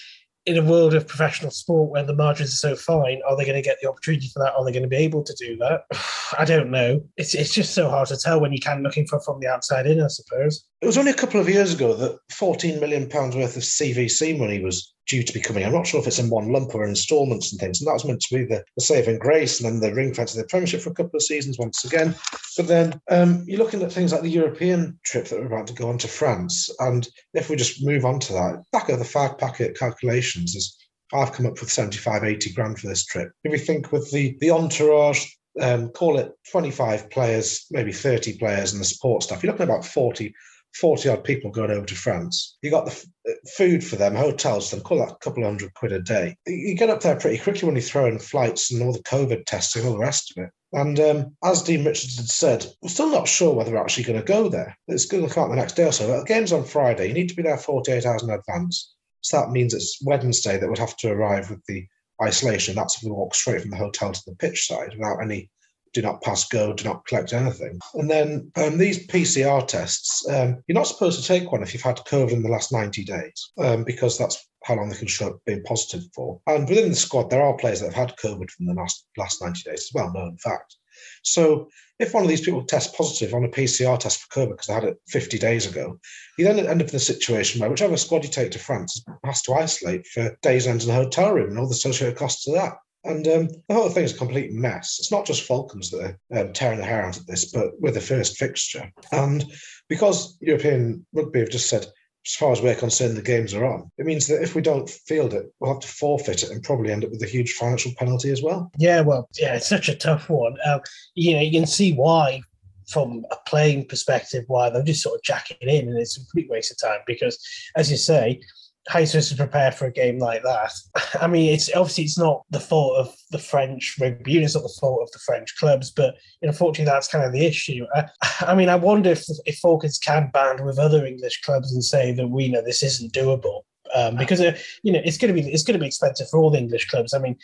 in 0.44 0.58
a 0.58 0.68
world 0.68 0.92
of 0.92 1.06
professional 1.06 1.52
sport 1.52 1.90
where 1.90 2.02
the 2.02 2.14
margins 2.14 2.50
are 2.52 2.74
so 2.74 2.76
fine, 2.76 3.20
are 3.28 3.36
they 3.36 3.44
going 3.44 3.56
to 3.56 3.62
get 3.62 3.78
the 3.80 3.88
opportunity 3.88 4.28
for 4.28 4.40
that? 4.40 4.54
Are 4.54 4.64
they 4.64 4.72
going 4.72 4.82
to 4.82 4.88
be 4.88 4.96
able 4.96 5.22
to 5.22 5.34
do 5.38 5.56
that? 5.58 5.84
I 6.38 6.44
don't 6.44 6.70
know. 6.70 7.04
It's 7.16 7.34
it's 7.34 7.54
just 7.54 7.74
so 7.74 7.88
hard 7.88 8.08
to 8.08 8.16
tell 8.16 8.40
when 8.40 8.52
you 8.52 8.60
can 8.60 8.82
looking 8.82 9.06
for 9.06 9.20
from 9.20 9.40
the 9.40 9.48
outside 9.48 9.86
in, 9.86 10.02
I 10.02 10.08
suppose. 10.08 10.64
It 10.80 10.86
was 10.86 10.98
only 10.98 11.12
a 11.12 11.14
couple 11.14 11.40
of 11.40 11.48
years 11.48 11.74
ago 11.74 11.94
that 11.94 12.18
14 12.32 12.80
million 12.80 13.08
pounds 13.08 13.36
worth 13.36 13.56
of 13.56 13.62
CVC 13.62 14.38
money 14.38 14.62
was 14.62 14.91
due 15.06 15.22
to 15.22 15.32
be 15.32 15.40
coming. 15.40 15.64
I'm 15.64 15.72
not 15.72 15.86
sure 15.86 16.00
if 16.00 16.06
it's 16.06 16.18
in 16.18 16.30
one 16.30 16.52
lump 16.52 16.74
or 16.74 16.84
instalments 16.84 17.52
and 17.52 17.60
things. 17.60 17.80
And 17.80 17.88
that 17.88 17.94
was 17.94 18.04
meant 18.04 18.20
to 18.22 18.34
be 18.36 18.44
the, 18.44 18.64
the 18.76 18.82
saving 18.82 19.18
grace 19.18 19.60
and 19.60 19.68
then 19.68 19.80
the 19.80 19.94
ring 19.94 20.14
fence 20.14 20.34
of 20.34 20.38
the 20.38 20.48
Premiership 20.48 20.80
for 20.80 20.90
a 20.90 20.94
couple 20.94 21.16
of 21.16 21.22
seasons 21.22 21.58
once 21.58 21.84
again. 21.84 22.14
But 22.56 22.68
then 22.68 23.00
um, 23.10 23.44
you're 23.46 23.58
looking 23.58 23.82
at 23.82 23.92
things 23.92 24.12
like 24.12 24.22
the 24.22 24.30
European 24.30 24.98
trip 25.04 25.26
that 25.26 25.40
we're 25.40 25.46
about 25.46 25.66
to 25.68 25.74
go 25.74 25.88
on 25.88 25.98
to 25.98 26.08
France. 26.08 26.70
And 26.78 27.08
if 27.34 27.50
we 27.50 27.56
just 27.56 27.84
move 27.84 28.04
on 28.04 28.20
to 28.20 28.32
that, 28.34 28.62
back 28.72 28.88
of 28.88 28.98
the 28.98 29.04
fag 29.04 29.38
packet 29.38 29.78
calculations 29.78 30.54
is 30.54 30.76
I've 31.12 31.32
come 31.32 31.46
up 31.46 31.60
with 31.60 31.70
75, 31.70 32.24
80 32.24 32.52
grand 32.52 32.78
for 32.78 32.88
this 32.88 33.04
trip. 33.04 33.32
If 33.44 33.52
we 33.52 33.58
think 33.58 33.92
with 33.92 34.10
the, 34.12 34.36
the 34.40 34.50
entourage, 34.50 35.26
um, 35.60 35.90
call 35.90 36.18
it 36.18 36.32
25 36.50 37.10
players, 37.10 37.66
maybe 37.70 37.92
30 37.92 38.38
players 38.38 38.72
and 38.72 38.80
the 38.80 38.86
support 38.86 39.22
stuff, 39.22 39.42
you're 39.42 39.52
looking 39.52 39.68
about 39.68 39.84
40, 39.84 40.34
40 40.74 41.08
odd 41.08 41.24
people 41.24 41.50
going 41.50 41.70
over 41.70 41.86
to 41.86 41.94
France. 41.94 42.56
You 42.62 42.70
got 42.70 42.86
the 42.86 42.92
f- 42.92 43.04
uh, 43.28 43.32
food 43.56 43.84
for 43.84 43.96
them, 43.96 44.14
hotels 44.14 44.70
for 44.70 44.76
them, 44.76 44.84
call 44.84 44.98
that 44.98 45.12
a 45.12 45.16
couple 45.16 45.42
of 45.42 45.48
hundred 45.48 45.74
quid 45.74 45.92
a 45.92 46.00
day. 46.00 46.36
You 46.46 46.74
get 46.74 46.90
up 46.90 47.02
there 47.02 47.18
pretty 47.18 47.38
quickly 47.38 47.66
when 47.66 47.76
you 47.76 47.82
throw 47.82 48.06
in 48.06 48.18
flights 48.18 48.72
and 48.72 48.82
all 48.82 48.92
the 48.92 49.02
COVID 49.02 49.44
testing, 49.44 49.82
and 49.82 49.90
all 49.90 49.94
the 49.94 50.00
rest 50.00 50.32
of 50.36 50.44
it. 50.44 50.50
And 50.72 50.98
um, 51.00 51.36
as 51.44 51.62
Dean 51.62 51.84
Richardson 51.84 52.24
said, 52.24 52.66
we're 52.80 52.88
still 52.88 53.10
not 53.10 53.28
sure 53.28 53.54
whether 53.54 53.72
we're 53.72 53.82
actually 53.82 54.04
going 54.04 54.18
to 54.18 54.24
go 54.24 54.48
there. 54.48 54.76
It's 54.88 55.04
going 55.04 55.26
to 55.26 55.32
come 55.32 55.44
out 55.44 55.50
the 55.50 55.56
next 55.56 55.76
day 55.76 55.84
or 55.84 55.92
so. 55.92 56.06
The 56.06 56.24
game's 56.24 56.52
on 56.52 56.64
Friday. 56.64 57.08
You 57.08 57.14
need 57.14 57.28
to 57.28 57.36
be 57.36 57.42
there 57.42 57.58
48 57.58 58.06
hours 58.06 58.22
in 58.22 58.30
advance. 58.30 58.94
So 59.20 59.40
that 59.40 59.50
means 59.50 59.74
it's 59.74 59.98
Wednesday 60.02 60.58
that 60.58 60.68
we'd 60.68 60.78
have 60.78 60.96
to 60.98 61.10
arrive 61.10 61.50
with 61.50 61.64
the 61.66 61.86
isolation. 62.22 62.74
That's 62.74 62.96
if 62.96 63.02
we 63.04 63.10
walk 63.10 63.34
straight 63.34 63.60
from 63.60 63.70
the 63.70 63.76
hotel 63.76 64.12
to 64.12 64.22
the 64.26 64.34
pitch 64.36 64.66
side 64.66 64.94
without 64.96 65.22
any 65.22 65.50
do 65.92 66.02
not 66.02 66.22
pass 66.22 66.48
go, 66.48 66.72
do 66.72 66.84
not 66.84 67.06
collect 67.06 67.32
anything. 67.32 67.78
And 67.94 68.10
then 68.10 68.50
um, 68.56 68.78
these 68.78 69.06
PCR 69.06 69.66
tests, 69.66 70.26
um, 70.28 70.62
you're 70.66 70.78
not 70.78 70.86
supposed 70.86 71.20
to 71.20 71.26
take 71.26 71.50
one 71.50 71.62
if 71.62 71.72
you've 71.72 71.82
had 71.82 71.96
COVID 71.96 72.32
in 72.32 72.42
the 72.42 72.48
last 72.48 72.72
90 72.72 73.04
days, 73.04 73.52
um, 73.58 73.84
because 73.84 74.18
that's 74.18 74.48
how 74.64 74.76
long 74.76 74.88
they 74.88 74.96
can 74.96 75.08
show 75.08 75.28
up 75.28 75.40
being 75.44 75.62
positive 75.64 76.02
for. 76.14 76.40
And 76.46 76.68
within 76.68 76.90
the 76.90 76.96
squad, 76.96 77.30
there 77.30 77.42
are 77.42 77.56
players 77.56 77.80
that 77.80 77.92
have 77.92 78.08
had 78.08 78.16
COVID 78.16 78.50
from 78.50 78.66
the 78.66 78.74
last, 78.74 79.06
last 79.16 79.42
90 79.42 79.62
days. 79.62 79.80
It's 79.80 79.94
well 79.94 80.12
known 80.12 80.36
fact. 80.38 80.76
So 81.22 81.68
if 81.98 82.14
one 82.14 82.22
of 82.22 82.28
these 82.28 82.40
people 82.40 82.64
tests 82.64 82.94
positive 82.96 83.34
on 83.34 83.44
a 83.44 83.48
PCR 83.48 83.98
test 83.98 84.22
for 84.22 84.40
COVID 84.40 84.50
because 84.50 84.66
they 84.66 84.74
had 84.74 84.84
it 84.84 84.98
50 85.08 85.38
days 85.38 85.66
ago, 85.66 85.98
you 86.38 86.44
then 86.44 86.58
end 86.58 86.82
up 86.82 86.88
in 86.88 86.96
a 86.96 87.00
situation 87.00 87.60
where 87.60 87.70
whichever 87.70 87.96
squad 87.96 88.24
you 88.24 88.30
take 88.30 88.50
to 88.52 88.58
France 88.58 89.02
has 89.24 89.42
to 89.42 89.54
isolate 89.54 90.06
for 90.06 90.36
days 90.42 90.66
ends 90.66 90.84
in 90.84 90.90
a 90.90 90.94
hotel 90.94 91.32
room 91.32 91.50
and 91.50 91.58
all 91.58 91.68
the 91.68 91.72
associated 91.72 92.18
costs 92.18 92.46
of 92.48 92.54
that. 92.54 92.74
And 93.04 93.26
um, 93.26 93.48
the 93.68 93.74
whole 93.74 93.88
thing 93.88 94.04
is 94.04 94.14
a 94.14 94.18
complete 94.18 94.52
mess. 94.52 94.98
It's 95.00 95.10
not 95.10 95.26
just 95.26 95.46
Falcons 95.46 95.90
that 95.90 96.16
are 96.30 96.40
um, 96.40 96.52
tearing 96.52 96.78
their 96.78 96.86
hair 96.86 97.04
out 97.04 97.16
at 97.16 97.26
this, 97.26 97.50
but 97.50 97.80
with 97.80 97.94
the 97.94 98.00
first 98.00 98.36
fixture. 98.36 98.92
And 99.10 99.44
because 99.88 100.36
European 100.40 101.04
rugby 101.12 101.40
have 101.40 101.50
just 101.50 101.68
said, 101.68 101.86
as 102.24 102.34
far 102.34 102.52
as 102.52 102.62
we're 102.62 102.76
concerned, 102.76 103.16
the 103.16 103.22
games 103.22 103.52
are 103.52 103.64
on. 103.64 103.90
It 103.98 104.06
means 104.06 104.28
that 104.28 104.42
if 104.42 104.54
we 104.54 104.62
don't 104.62 104.88
field 104.88 105.34
it, 105.34 105.52
we'll 105.58 105.72
have 105.72 105.82
to 105.82 105.88
forfeit 105.88 106.44
it 106.44 106.50
and 106.50 106.62
probably 106.62 106.92
end 106.92 107.04
up 107.04 107.10
with 107.10 107.22
a 107.22 107.26
huge 107.26 107.54
financial 107.54 107.92
penalty 107.98 108.30
as 108.30 108.42
well. 108.42 108.70
Yeah, 108.78 109.00
well, 109.00 109.28
yeah, 109.36 109.56
it's 109.56 109.68
such 109.68 109.88
a 109.88 109.96
tough 109.96 110.30
one. 110.30 110.56
Uh, 110.64 110.78
you 111.16 111.34
know, 111.34 111.40
you 111.40 111.50
can 111.50 111.66
see 111.66 111.92
why, 111.94 112.40
from 112.88 113.26
a 113.32 113.36
playing 113.48 113.86
perspective, 113.88 114.44
why 114.46 114.70
they're 114.70 114.84
just 114.84 115.02
sort 115.02 115.16
of 115.16 115.24
jacking 115.24 115.56
in, 115.62 115.88
and 115.88 115.98
it's 115.98 116.16
a 116.16 116.20
complete 116.20 116.48
waste 116.48 116.70
of 116.70 116.78
time 116.78 117.00
because, 117.08 117.44
as 117.74 117.90
you 117.90 117.96
say, 117.96 118.40
how 118.88 118.98
you 118.98 119.06
supposed 119.06 119.30
to 119.30 119.36
prepare 119.36 119.70
for 119.72 119.86
a 119.86 119.92
game 119.92 120.18
like 120.18 120.42
that? 120.42 120.72
I 121.20 121.26
mean, 121.26 121.52
it's 121.52 121.74
obviously 121.74 122.04
it's 122.04 122.18
not 122.18 122.44
the 122.50 122.60
fault 122.60 122.96
of 122.98 123.14
the 123.30 123.38
French 123.38 123.96
rugby 124.00 124.32
union, 124.32 124.44
it's 124.44 124.54
not 124.54 124.64
the 124.64 124.78
fault 124.80 125.02
of 125.02 125.10
the 125.12 125.18
French 125.18 125.56
clubs, 125.56 125.90
but 125.90 126.16
unfortunately, 126.42 126.90
that's 126.90 127.08
kind 127.08 127.24
of 127.24 127.32
the 127.32 127.46
issue. 127.46 127.86
I, 127.94 128.04
I 128.40 128.54
mean, 128.54 128.68
I 128.68 128.76
wonder 128.76 129.10
if 129.10 129.24
if 129.46 129.58
Falcons 129.58 129.98
can 129.98 130.30
band 130.32 130.64
with 130.64 130.78
other 130.78 131.06
English 131.06 131.42
clubs 131.42 131.72
and 131.72 131.84
say 131.84 132.12
that 132.12 132.28
we 132.28 132.48
know 132.48 132.62
this 132.62 132.82
isn't 132.82 133.12
doable 133.12 133.62
um, 133.94 134.16
because 134.16 134.40
uh, 134.40 134.56
you 134.82 134.92
know 134.92 135.00
it's 135.04 135.18
going 135.18 135.34
to 135.34 135.40
be 135.40 135.48
it's 135.50 135.62
going 135.62 135.74
to 135.74 135.80
be 135.80 135.86
expensive 135.86 136.28
for 136.28 136.40
all 136.40 136.50
the 136.50 136.58
English 136.58 136.88
clubs. 136.88 137.14
I 137.14 137.18
mean, 137.18 137.36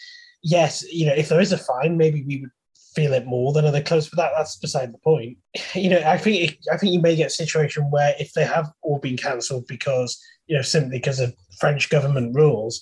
yes, 0.43 0.85
you 0.91 1.07
know, 1.07 1.15
if 1.15 1.29
there 1.29 1.41
is 1.41 1.53
a 1.53 1.59
fine, 1.59 1.97
maybe 1.97 2.23
we 2.23 2.41
would 2.41 2.51
feel 2.95 3.13
it 3.13 3.27
more 3.27 3.53
than 3.53 3.65
other 3.65 3.83
clubs, 3.83 4.09
but 4.09 4.17
that, 4.17 4.33
that's 4.37 4.57
beside 4.57 4.93
the 4.93 4.99
point. 4.99 5.39
You 5.75 5.91
know, 5.91 6.03
I 6.05 6.17
think 6.19 6.51
it, 6.51 6.59
I 6.73 6.77
think 6.77 6.93
you 6.93 7.01
may 7.01 7.15
get 7.15 7.29
a 7.29 7.31
situation 7.31 7.91
where 7.91 8.15
if 8.19 8.33
they 8.33 8.45
have 8.45 8.71
all 8.83 8.99
been 8.99 9.17
cancelled 9.17 9.67
because 9.67 10.21
you 10.49 10.57
know 10.57 10.63
simply 10.63 10.99
because 10.99 11.21
of 11.21 11.35
French 11.59 11.91
government 11.91 12.35
rules, 12.35 12.81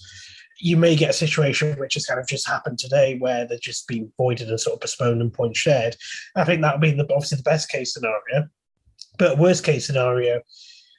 you 0.59 0.77
may 0.77 0.97
get 0.97 1.11
a 1.11 1.15
situation 1.15 1.79
which 1.79 1.95
has 1.95 2.07
kind 2.07 2.21
of 2.21 2.27
just 2.27 2.49
happened 2.49 2.79
today 2.79 3.19
where 3.19 3.47
they're 3.47 3.59
just 3.59 3.87
being 3.87 4.11
voided 4.17 4.49
and 4.49 4.61
sort 4.61 4.75
of 4.75 4.81
postponed 4.81 5.21
and 5.21 5.33
point 5.33 5.57
shared. 5.57 5.97
I 6.35 6.45
think 6.45 6.63
that 6.63 6.75
would 6.75 6.81
be 6.81 6.93
the, 6.93 7.03
obviously 7.03 7.37
the 7.37 7.43
best 7.43 7.69
case 7.69 7.93
scenario, 7.93 8.49
but 9.19 9.39
worst 9.39 9.65
case 9.65 9.87
scenario. 9.87 10.41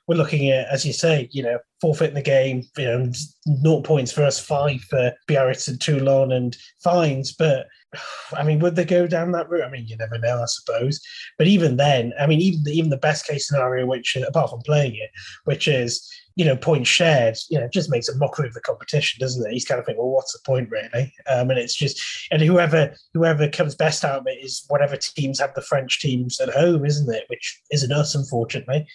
We're 0.07 0.15
looking 0.15 0.49
at, 0.51 0.69
as 0.69 0.85
you 0.85 0.93
say, 0.93 1.27
you 1.33 1.43
know, 1.43 1.59
forfeiting 1.81 2.15
the 2.15 2.21
game, 2.21 2.63
you 2.77 2.85
know, 2.85 3.11
naught 3.45 3.83
points 3.83 4.09
for 4.09 4.23
us, 4.23 4.39
five 4.39 4.79
for 4.81 5.11
Biarritz 5.27 5.67
and 5.67 5.81
Toulon, 5.81 6.31
and 6.31 6.55
fines. 6.81 7.33
But 7.33 7.67
I 8.37 8.43
mean, 8.43 8.59
would 8.59 8.75
they 8.75 8.85
go 8.85 9.07
down 9.07 9.31
that 9.31 9.49
route? 9.49 9.63
I 9.63 9.69
mean, 9.69 9.87
you 9.87 9.97
never 9.97 10.17
know, 10.17 10.41
I 10.41 10.45
suppose. 10.45 10.99
But 11.37 11.47
even 11.47 11.77
then, 11.77 12.13
I 12.19 12.27
mean, 12.27 12.41
even 12.41 12.63
the, 12.63 12.71
even 12.71 12.89
the 12.89 12.97
best 12.97 13.25
case 13.25 13.47
scenario, 13.47 13.85
which 13.85 14.15
apart 14.15 14.49
from 14.49 14.61
playing 14.61 14.95
it, 14.95 15.09
which 15.45 15.67
is 15.67 16.09
you 16.35 16.45
know 16.45 16.55
points 16.55 16.89
shared, 16.89 17.37
you 17.49 17.59
know, 17.59 17.67
just 17.67 17.89
makes 17.89 18.09
a 18.09 18.17
mockery 18.17 18.47
of 18.47 18.53
the 18.53 18.61
competition, 18.61 19.19
doesn't 19.19 19.45
it? 19.45 19.53
He's 19.53 19.65
kind 19.65 19.79
of 19.79 19.85
thinking, 19.85 20.03
well, 20.03 20.13
what's 20.13 20.33
the 20.33 20.39
point 20.45 20.69
really? 20.69 21.13
Um, 21.27 21.49
and 21.49 21.59
it's 21.59 21.75
just, 21.75 22.01
and 22.31 22.41
whoever 22.41 22.93
whoever 23.13 23.47
comes 23.49 23.75
best 23.75 24.03
out 24.03 24.19
of 24.19 24.27
it 24.27 24.43
is 24.43 24.65
whatever 24.67 24.97
teams 24.97 25.39
have 25.39 25.53
the 25.53 25.61
French 25.61 25.99
teams 25.99 26.39
at 26.39 26.49
home, 26.49 26.85
isn't 26.85 27.13
it? 27.13 27.23
Which 27.27 27.61
isn't 27.71 27.91
us, 27.91 28.15
unfortunately. 28.15 28.85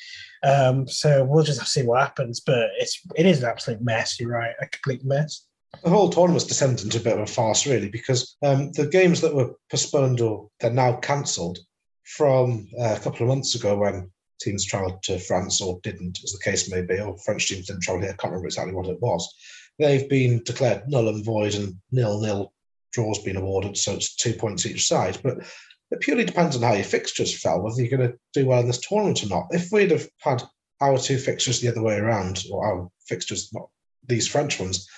Um, 0.45 0.89
so 0.89 1.25
we'll 1.25 1.45
just 1.45 1.61
have 1.61 1.67
to 1.67 1.71
see 1.71 1.83
what 1.87 2.01
happens. 2.01 2.41
But 2.41 2.71
it's 2.79 3.01
it 3.17 3.27
is 3.27 3.43
an 3.43 3.49
absolute 3.49 3.83
mess. 3.83 4.21
You're 4.21 4.31
right, 4.31 4.55
a 4.61 4.67
complete 4.67 5.05
mess 5.05 5.47
the 5.83 5.91
whole 5.91 6.11
tournament's 6.11 6.45
descended 6.45 6.85
into 6.85 6.99
a 6.99 7.03
bit 7.03 7.15
of 7.15 7.21
a 7.21 7.27
farce, 7.27 7.67
really, 7.67 7.89
because 7.89 8.37
um, 8.43 8.73
the 8.73 8.87
games 8.87 9.21
that 9.21 9.35
were 9.35 9.55
postponed 9.71 10.21
or 10.21 10.49
they're 10.61 10.71
now 10.71 10.97
cancelled 10.97 11.59
from 12.05 12.69
uh, 12.81 12.95
a 12.97 13.01
couple 13.01 13.23
of 13.23 13.29
months 13.29 13.55
ago 13.55 13.77
when 13.77 14.11
teams 14.41 14.65
travelled 14.65 15.03
to 15.05 15.19
France 15.19 15.61
or 15.61 15.81
didn't, 15.83 16.19
as 16.23 16.33
the 16.33 16.45
case 16.45 16.71
may 16.71 16.83
be, 16.83 17.01
or 17.01 17.17
French 17.19 17.49
teams 17.49 17.67
didn't 17.67 17.83
travel 17.83 18.03
here, 18.03 18.11
I 18.11 18.17
can't 18.17 18.33
remember 18.33 18.47
exactly 18.47 18.75
what 18.75 18.87
it 18.87 19.01
was. 19.01 19.35
They've 19.79 20.09
been 20.09 20.43
declared 20.45 20.89
null 20.89 21.09
and 21.09 21.25
void 21.25 21.55
and 21.55 21.77
nil 21.91 22.21
nil 22.21 22.53
draws 22.93 23.19
been 23.21 23.37
awarded, 23.37 23.77
so 23.77 23.95
it's 23.95 24.15
two 24.15 24.35
points 24.35 24.67
each 24.67 24.87
side. 24.87 25.19
But 25.23 25.39
it 25.91 26.01
purely 26.01 26.25
depends 26.25 26.57
on 26.57 26.63
how 26.63 26.75
your 26.75 26.85
fixtures 26.85 27.41
fell, 27.41 27.63
whether 27.63 27.81
you're 27.81 27.97
going 27.97 28.11
to 28.11 28.19
do 28.35 28.47
well 28.47 28.61
in 28.61 28.67
this 28.67 28.81
tournament 28.81 29.23
or 29.25 29.29
not. 29.29 29.47
If 29.51 29.73
we'd 29.73 29.91
have 29.91 30.09
had 30.19 30.43
our 30.81 30.99
two 30.99 31.19
fixtures 31.19 31.61
the 31.61 31.69
other 31.69 31.83
way 31.83 31.97
around, 31.97 32.45
or 32.51 32.67
our 32.67 32.91
fixtures, 33.07 33.51
not 33.53 33.69
these 34.07 34.29
French 34.29 34.61
ones, 34.61 34.89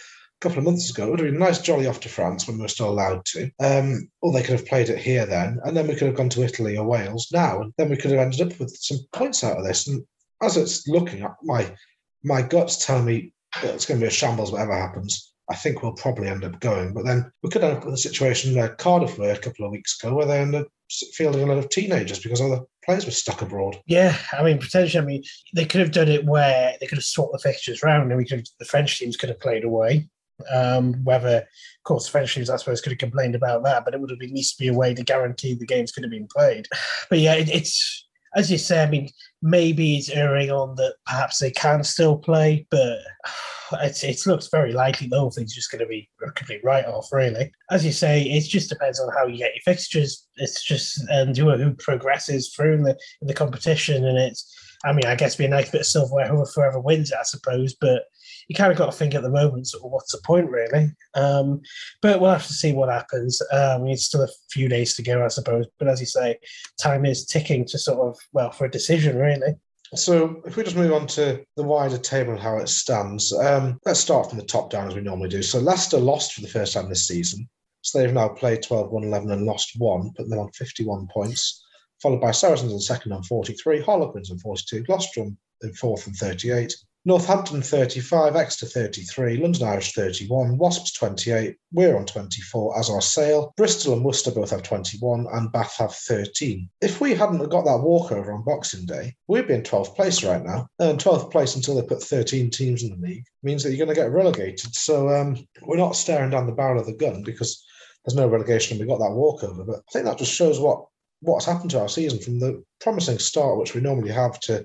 couple 0.44 0.58
of 0.58 0.64
months 0.64 0.90
ago. 0.90 1.06
It 1.06 1.10
would 1.10 1.20
have 1.20 1.28
been 1.28 1.42
a 1.42 1.44
nice 1.44 1.60
jolly 1.60 1.86
off 1.86 2.00
to 2.00 2.08
France 2.08 2.46
when 2.46 2.56
we 2.56 2.62
were 2.62 2.68
still 2.68 2.90
allowed 2.90 3.24
to. 3.26 3.50
Um, 3.60 4.10
or 4.20 4.32
they 4.32 4.42
could 4.42 4.58
have 4.58 4.66
played 4.66 4.90
it 4.90 4.98
here 4.98 5.24
then, 5.24 5.58
and 5.64 5.76
then 5.76 5.86
we 5.86 5.94
could 5.94 6.06
have 6.06 6.16
gone 6.16 6.28
to 6.30 6.42
Italy 6.42 6.76
or 6.76 6.86
Wales 6.86 7.28
now, 7.32 7.62
and 7.62 7.72
then 7.78 7.88
we 7.88 7.96
could 7.96 8.10
have 8.10 8.20
ended 8.20 8.52
up 8.52 8.58
with 8.60 8.76
some 8.76 8.98
points 9.12 9.42
out 9.42 9.56
of 9.56 9.64
this. 9.64 9.88
And 9.88 10.04
as 10.42 10.56
it's 10.56 10.86
looking, 10.86 11.26
my 11.42 11.74
my 12.22 12.42
gut's 12.42 12.84
telling 12.84 13.06
me 13.06 13.32
it's 13.62 13.86
going 13.86 14.00
to 14.00 14.04
be 14.04 14.08
a 14.08 14.10
shambles 14.10 14.52
whatever 14.52 14.76
happens. 14.76 15.32
I 15.50 15.56
think 15.56 15.82
we'll 15.82 15.92
probably 15.92 16.28
end 16.28 16.44
up 16.44 16.60
going. 16.60 16.94
But 16.94 17.04
then 17.04 17.30
we 17.42 17.50
could 17.50 17.62
end 17.62 17.76
up 17.76 17.84
with 17.84 17.94
a 17.94 17.98
situation 17.98 18.54
where 18.54 18.74
Cardiff 18.76 19.18
were 19.18 19.32
a 19.32 19.38
couple 19.38 19.66
of 19.66 19.72
weeks 19.72 20.02
ago, 20.02 20.14
where 20.14 20.26
they 20.26 20.40
ended 20.40 20.62
up 20.62 20.68
fielding 21.14 21.42
a 21.42 21.46
lot 21.46 21.58
of 21.58 21.68
teenagers 21.68 22.18
because 22.18 22.40
other 22.40 22.60
players 22.84 23.04
were 23.04 23.10
stuck 23.10 23.42
abroad. 23.42 23.76
Yeah, 23.86 24.16
I 24.32 24.42
mean, 24.42 24.58
potentially, 24.58 25.02
I 25.02 25.06
mean, 25.06 25.22
they 25.54 25.64
could 25.64 25.80
have 25.80 25.92
done 25.92 26.08
it 26.08 26.24
where 26.24 26.76
they 26.80 26.86
could 26.86 26.98
have 26.98 27.04
swapped 27.04 27.32
the 27.32 27.38
fixtures 27.38 27.82
around, 27.82 28.10
and 28.10 28.16
we 28.16 28.26
could 28.26 28.46
the 28.58 28.64
French 28.64 28.98
teams 28.98 29.16
could 29.16 29.28
have 29.28 29.40
played 29.40 29.64
away, 29.64 30.08
um, 30.52 30.94
whether, 31.04 31.38
of 31.38 31.84
course, 31.84 32.08
French 32.08 32.34
teams, 32.34 32.50
I 32.50 32.56
suppose, 32.56 32.80
could 32.80 32.92
have 32.92 32.98
complained 32.98 33.34
about 33.34 33.64
that, 33.64 33.84
but 33.84 33.94
it 33.94 34.00
would 34.00 34.10
have 34.10 34.20
at 34.22 34.30
least 34.30 34.58
be 34.58 34.68
a 34.68 34.74
way 34.74 34.94
to 34.94 35.02
guarantee 35.02 35.54
the 35.54 35.66
games 35.66 35.92
could 35.92 36.04
have 36.04 36.10
been 36.10 36.28
played. 36.34 36.66
But 37.08 37.20
yeah, 37.20 37.34
it, 37.34 37.48
it's 37.48 38.04
as 38.34 38.50
you 38.50 38.58
say. 38.58 38.82
I 38.82 38.90
mean, 38.90 39.10
maybe 39.42 39.96
it's 39.96 40.10
erring 40.10 40.50
on 40.50 40.74
that 40.76 40.94
perhaps 41.06 41.38
they 41.38 41.50
can 41.50 41.84
still 41.84 42.16
play, 42.16 42.66
but 42.70 42.98
it's, 43.82 44.04
it 44.04 44.26
looks 44.26 44.48
very 44.48 44.72
likely 44.72 45.06
the 45.06 45.18
whole 45.18 45.30
thing's 45.30 45.54
just 45.54 45.70
going 45.70 45.80
to 45.80 45.86
be 45.86 46.08
a 46.26 46.30
complete 46.32 46.62
write 46.64 46.86
off, 46.86 47.12
really. 47.12 47.52
As 47.70 47.84
you 47.84 47.92
say, 47.92 48.22
it 48.22 48.42
just 48.42 48.68
depends 48.68 49.00
on 49.00 49.12
how 49.12 49.26
you 49.26 49.38
get 49.38 49.54
your 49.54 49.74
fixtures. 49.74 50.26
It's 50.36 50.62
just 50.64 51.02
and 51.08 51.36
who, 51.36 51.50
who 51.56 51.74
progresses 51.74 52.52
through 52.54 52.74
in 52.74 52.82
the 52.82 52.96
in 53.22 53.28
the 53.28 53.34
competition, 53.34 54.04
and 54.06 54.18
it's. 54.18 54.52
I 54.84 54.92
mean, 54.92 55.06
I 55.06 55.14
guess 55.14 55.36
be 55.36 55.44
a 55.44 55.48
nice 55.48 55.70
bit 55.70 55.82
of 55.82 55.86
silverware 55.86 56.28
whoever 56.28 56.46
forever 56.46 56.80
wins 56.80 57.10
it, 57.10 57.18
I 57.18 57.22
suppose, 57.24 57.74
but 57.74 58.04
you 58.48 58.54
kind 58.54 58.70
of 58.70 58.78
got 58.78 58.86
to 58.86 58.92
think 58.92 59.14
at 59.14 59.22
the 59.22 59.30
moment, 59.30 59.68
sort 59.68 59.84
of, 59.84 59.90
what's 59.90 60.12
the 60.12 60.20
point, 60.24 60.50
really? 60.50 60.90
Um, 61.14 61.62
but 62.02 62.20
we'll 62.20 62.32
have 62.32 62.46
to 62.46 62.52
see 62.52 62.72
what 62.72 62.90
happens. 62.90 63.40
Um, 63.52 63.86
it's 63.86 64.04
still 64.04 64.22
a 64.22 64.28
few 64.50 64.68
days 64.68 64.94
to 64.94 65.02
go, 65.02 65.24
I 65.24 65.28
suppose. 65.28 65.66
But 65.78 65.88
as 65.88 66.00
you 66.00 66.06
say, 66.06 66.38
time 66.78 67.06
is 67.06 67.24
ticking 67.24 67.64
to 67.66 67.78
sort 67.78 68.00
of, 68.00 68.18
well, 68.32 68.50
for 68.50 68.66
a 68.66 68.70
decision, 68.70 69.16
really. 69.16 69.54
So 69.94 70.42
if 70.44 70.56
we 70.56 70.64
just 70.64 70.76
move 70.76 70.92
on 70.92 71.06
to 71.08 71.44
the 71.56 71.62
wider 71.62 71.98
table 71.98 72.32
and 72.32 72.40
how 72.40 72.58
it 72.58 72.68
stands, 72.68 73.32
um, 73.32 73.78
let's 73.86 74.00
start 74.00 74.28
from 74.28 74.38
the 74.38 74.44
top 74.44 74.70
down 74.70 74.88
as 74.88 74.94
we 74.94 75.00
normally 75.00 75.28
do. 75.28 75.42
So 75.42 75.60
Leicester 75.60 75.98
lost 75.98 76.34
for 76.34 76.40
the 76.40 76.48
first 76.48 76.74
time 76.74 76.88
this 76.88 77.06
season. 77.06 77.48
So 77.82 77.98
they've 77.98 78.12
now 78.12 78.28
played 78.28 78.62
12, 78.62 78.90
1, 78.90 79.04
11 79.04 79.30
and 79.30 79.44
lost 79.44 79.72
one, 79.78 80.10
putting 80.16 80.30
them 80.30 80.38
on 80.38 80.50
51 80.52 81.06
points, 81.12 81.63
followed 82.04 82.20
by 82.20 82.32
Saracens 82.32 82.70
in 82.70 82.80
second 82.80 83.12
on 83.12 83.22
43, 83.22 83.80
Harlequins 83.80 84.30
on 84.30 84.38
42, 84.38 84.82
Gloucester 84.82 85.24
in 85.62 85.72
fourth 85.72 86.06
and 86.06 86.14
38, 86.14 86.74
Northampton 87.06 87.62
35, 87.62 88.36
Exeter 88.36 88.66
33, 88.66 89.38
London 89.38 89.66
Irish 89.66 89.94
31, 89.94 90.58
Wasps 90.58 90.92
28, 90.92 91.56
we're 91.72 91.96
on 91.96 92.04
24, 92.04 92.78
as 92.78 92.90
are 92.90 93.00
Sale. 93.00 93.54
Bristol 93.56 93.94
and 93.94 94.04
Worcester 94.04 94.32
both 94.32 94.50
have 94.50 94.62
21, 94.62 95.26
and 95.32 95.50
Bath 95.50 95.76
have 95.78 95.94
13. 95.94 96.68
If 96.82 97.00
we 97.00 97.14
hadn't 97.14 97.48
got 97.48 97.64
that 97.64 97.80
walkover 97.82 98.34
on 98.34 98.44
Boxing 98.44 98.84
Day, 98.84 99.14
we'd 99.26 99.48
be 99.48 99.54
in 99.54 99.62
12th 99.62 99.96
place 99.96 100.22
right 100.22 100.44
now. 100.44 100.68
And 100.78 100.98
12th 100.98 101.32
place 101.32 101.56
until 101.56 101.76
they 101.76 101.86
put 101.86 102.02
13 102.02 102.50
teams 102.50 102.82
in 102.82 102.90
the 102.90 103.06
league 103.06 103.24
means 103.42 103.62
that 103.62 103.70
you're 103.70 103.86
going 103.86 103.96
to 103.96 104.02
get 104.02 104.12
relegated. 104.12 104.74
So 104.74 105.08
um, 105.08 105.38
we're 105.62 105.78
not 105.78 105.96
staring 105.96 106.30
down 106.30 106.46
the 106.46 106.52
barrel 106.52 106.80
of 106.80 106.86
the 106.86 106.92
gun 106.92 107.22
because 107.22 107.64
there's 108.04 108.16
no 108.16 108.28
relegation 108.28 108.76
and 108.76 108.86
we 108.86 108.92
got 108.92 109.02
that 109.02 109.14
walkover. 109.14 109.64
But 109.64 109.76
I 109.76 109.92
think 109.92 110.04
that 110.04 110.18
just 110.18 110.32
shows 110.32 110.60
what 110.60 110.84
what's 111.24 111.46
happened 111.46 111.70
to 111.72 111.80
our 111.80 111.88
season 111.88 112.18
from 112.18 112.38
the 112.38 112.62
promising 112.80 113.18
start, 113.18 113.58
which 113.58 113.74
we 113.74 113.80
normally 113.80 114.12
have, 114.12 114.38
to 114.40 114.64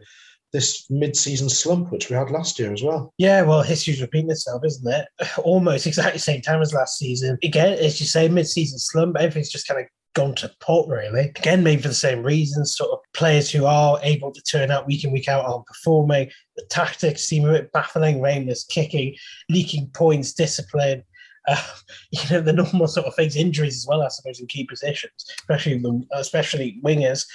this 0.52 0.88
mid-season 0.90 1.50
slump, 1.50 1.92
which 1.92 2.10
we 2.10 2.16
had 2.16 2.32
last 2.32 2.58
year 2.58 2.74
as 2.74 2.82
well. 2.82 3.14
Yeah, 3.18 3.44
well, 3.44 3.62
history's 3.62 4.02
repeating 4.02 4.32
itself, 4.32 4.64
isn't 4.66 4.94
it? 4.94 5.08
Almost 5.44 5.86
exactly 5.86 6.14
the 6.14 6.20
same 6.20 6.42
time 6.42 6.62
as 6.62 6.74
last 6.74 6.98
season. 6.98 7.38
Again, 7.44 7.74
as 7.74 8.00
you 8.00 8.08
say, 8.08 8.28
mid-season 8.28 8.80
slump. 8.80 9.18
Everything's 9.18 9.52
just 9.52 9.68
kind 9.68 9.82
of 9.82 9.88
gone 10.16 10.36
to 10.36 10.52
pot, 10.60 10.88
really. 10.88 11.32
Again, 11.38 11.64
maybe 11.64 11.82
for 11.82 11.90
the 11.90 11.94
same 11.94 12.24
reasons. 12.24 12.76
Sort 12.76 12.92
of 12.92 13.00
players 13.14 13.52
who 13.52 13.66
are 13.66 14.00
able 14.02 14.32
to 14.32 14.42
turn 14.42 14.72
out 14.72 14.88
week 14.88 15.04
in 15.04 15.12
week 15.12 15.28
out 15.28 15.46
aren't 15.46 15.68
performing. 15.68 16.30
The 16.56 16.66
tactics 16.70 17.24
seem 17.24 17.48
a 17.48 17.52
bit 17.52 17.72
baffling. 17.72 18.22
Rainless 18.22 18.66
kicking, 18.66 19.16
leaking 19.50 19.92
points, 19.94 20.34
discipline. 20.34 21.04
Uh, 21.48 21.64
you 22.12 22.22
know 22.30 22.42
the 22.42 22.54
normal 22.54 22.88
sort 22.88 23.08
of 23.08 23.16
things, 23.16 23.36
injuries 23.36 23.78
as 23.78 23.86
well, 23.88 24.02
I 24.02 24.10
suppose, 24.10 24.40
in 24.40 24.48
key 24.48 24.66
positions, 24.66 25.14
especially 25.40 25.78
the 25.78 26.04
especially 26.14 26.80
wingers. 26.84 27.26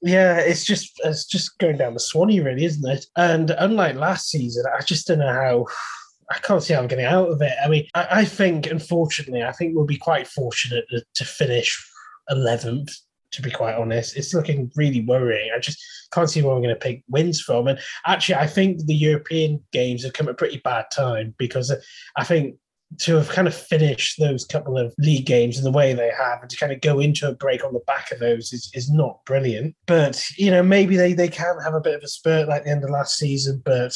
Yeah, 0.00 0.38
it's 0.38 0.64
just 0.64 0.92
it's 1.04 1.24
just 1.24 1.58
going 1.58 1.76
down 1.76 1.94
the 1.94 2.00
Swanee, 2.00 2.40
really, 2.40 2.64
isn't 2.64 2.88
it? 2.88 3.06
And 3.16 3.50
unlike 3.50 3.96
last 3.96 4.30
season, 4.30 4.64
I 4.76 4.82
just 4.82 5.06
don't 5.06 5.18
know 5.18 5.32
how. 5.32 5.66
I 6.30 6.38
can't 6.40 6.62
see 6.62 6.74
how 6.74 6.80
I'm 6.80 6.88
getting 6.88 7.06
out 7.06 7.30
of 7.30 7.40
it. 7.40 7.54
I 7.64 7.68
mean, 7.68 7.86
I, 7.94 8.06
I 8.10 8.24
think, 8.26 8.66
unfortunately, 8.66 9.42
I 9.42 9.52
think 9.52 9.74
we'll 9.74 9.86
be 9.86 9.96
quite 9.96 10.26
fortunate 10.26 10.84
to, 10.90 11.02
to 11.14 11.24
finish 11.24 11.82
11th 12.30 12.90
to 13.30 13.42
be 13.42 13.50
quite 13.50 13.74
honest. 13.74 14.16
It's 14.16 14.34
looking 14.34 14.70
really 14.76 15.02
worrying. 15.02 15.50
I 15.54 15.58
just 15.58 15.82
can't 16.12 16.30
see 16.30 16.42
where 16.42 16.54
we're 16.54 16.62
going 16.62 16.74
to 16.74 16.76
pick 16.76 17.02
wins 17.08 17.40
from. 17.40 17.68
And 17.68 17.78
actually, 18.06 18.36
I 18.36 18.46
think 18.46 18.84
the 18.86 18.94
European 18.94 19.62
games 19.72 20.04
have 20.04 20.12
come 20.12 20.28
at 20.28 20.32
a 20.32 20.34
pretty 20.34 20.58
bad 20.58 20.86
time 20.90 21.34
because 21.38 21.72
I 22.16 22.24
think 22.24 22.56
to 23.00 23.16
have 23.16 23.28
kind 23.28 23.46
of 23.46 23.54
finished 23.54 24.18
those 24.18 24.44
couple 24.44 24.78
of 24.78 24.94
league 24.98 25.26
games 25.26 25.58
in 25.58 25.64
the 25.64 25.70
way 25.70 25.92
they 25.92 26.10
have 26.10 26.40
and 26.40 26.50
to 26.50 26.56
kind 26.56 26.72
of 26.72 26.80
go 26.80 26.98
into 26.98 27.28
a 27.28 27.34
break 27.34 27.64
on 27.64 27.72
the 27.72 27.80
back 27.86 28.10
of 28.10 28.18
those 28.18 28.52
is, 28.52 28.70
is 28.74 28.90
not 28.90 29.24
brilliant. 29.24 29.74
But, 29.86 30.22
you 30.36 30.50
know, 30.50 30.62
maybe 30.62 30.96
they, 30.96 31.12
they 31.12 31.28
can 31.28 31.56
have 31.62 31.74
a 31.74 31.80
bit 31.80 31.94
of 31.94 32.02
a 32.02 32.08
spurt 32.08 32.48
like 32.48 32.64
the 32.64 32.70
end 32.70 32.84
of 32.84 32.90
last 32.90 33.18
season. 33.18 33.62
But 33.64 33.92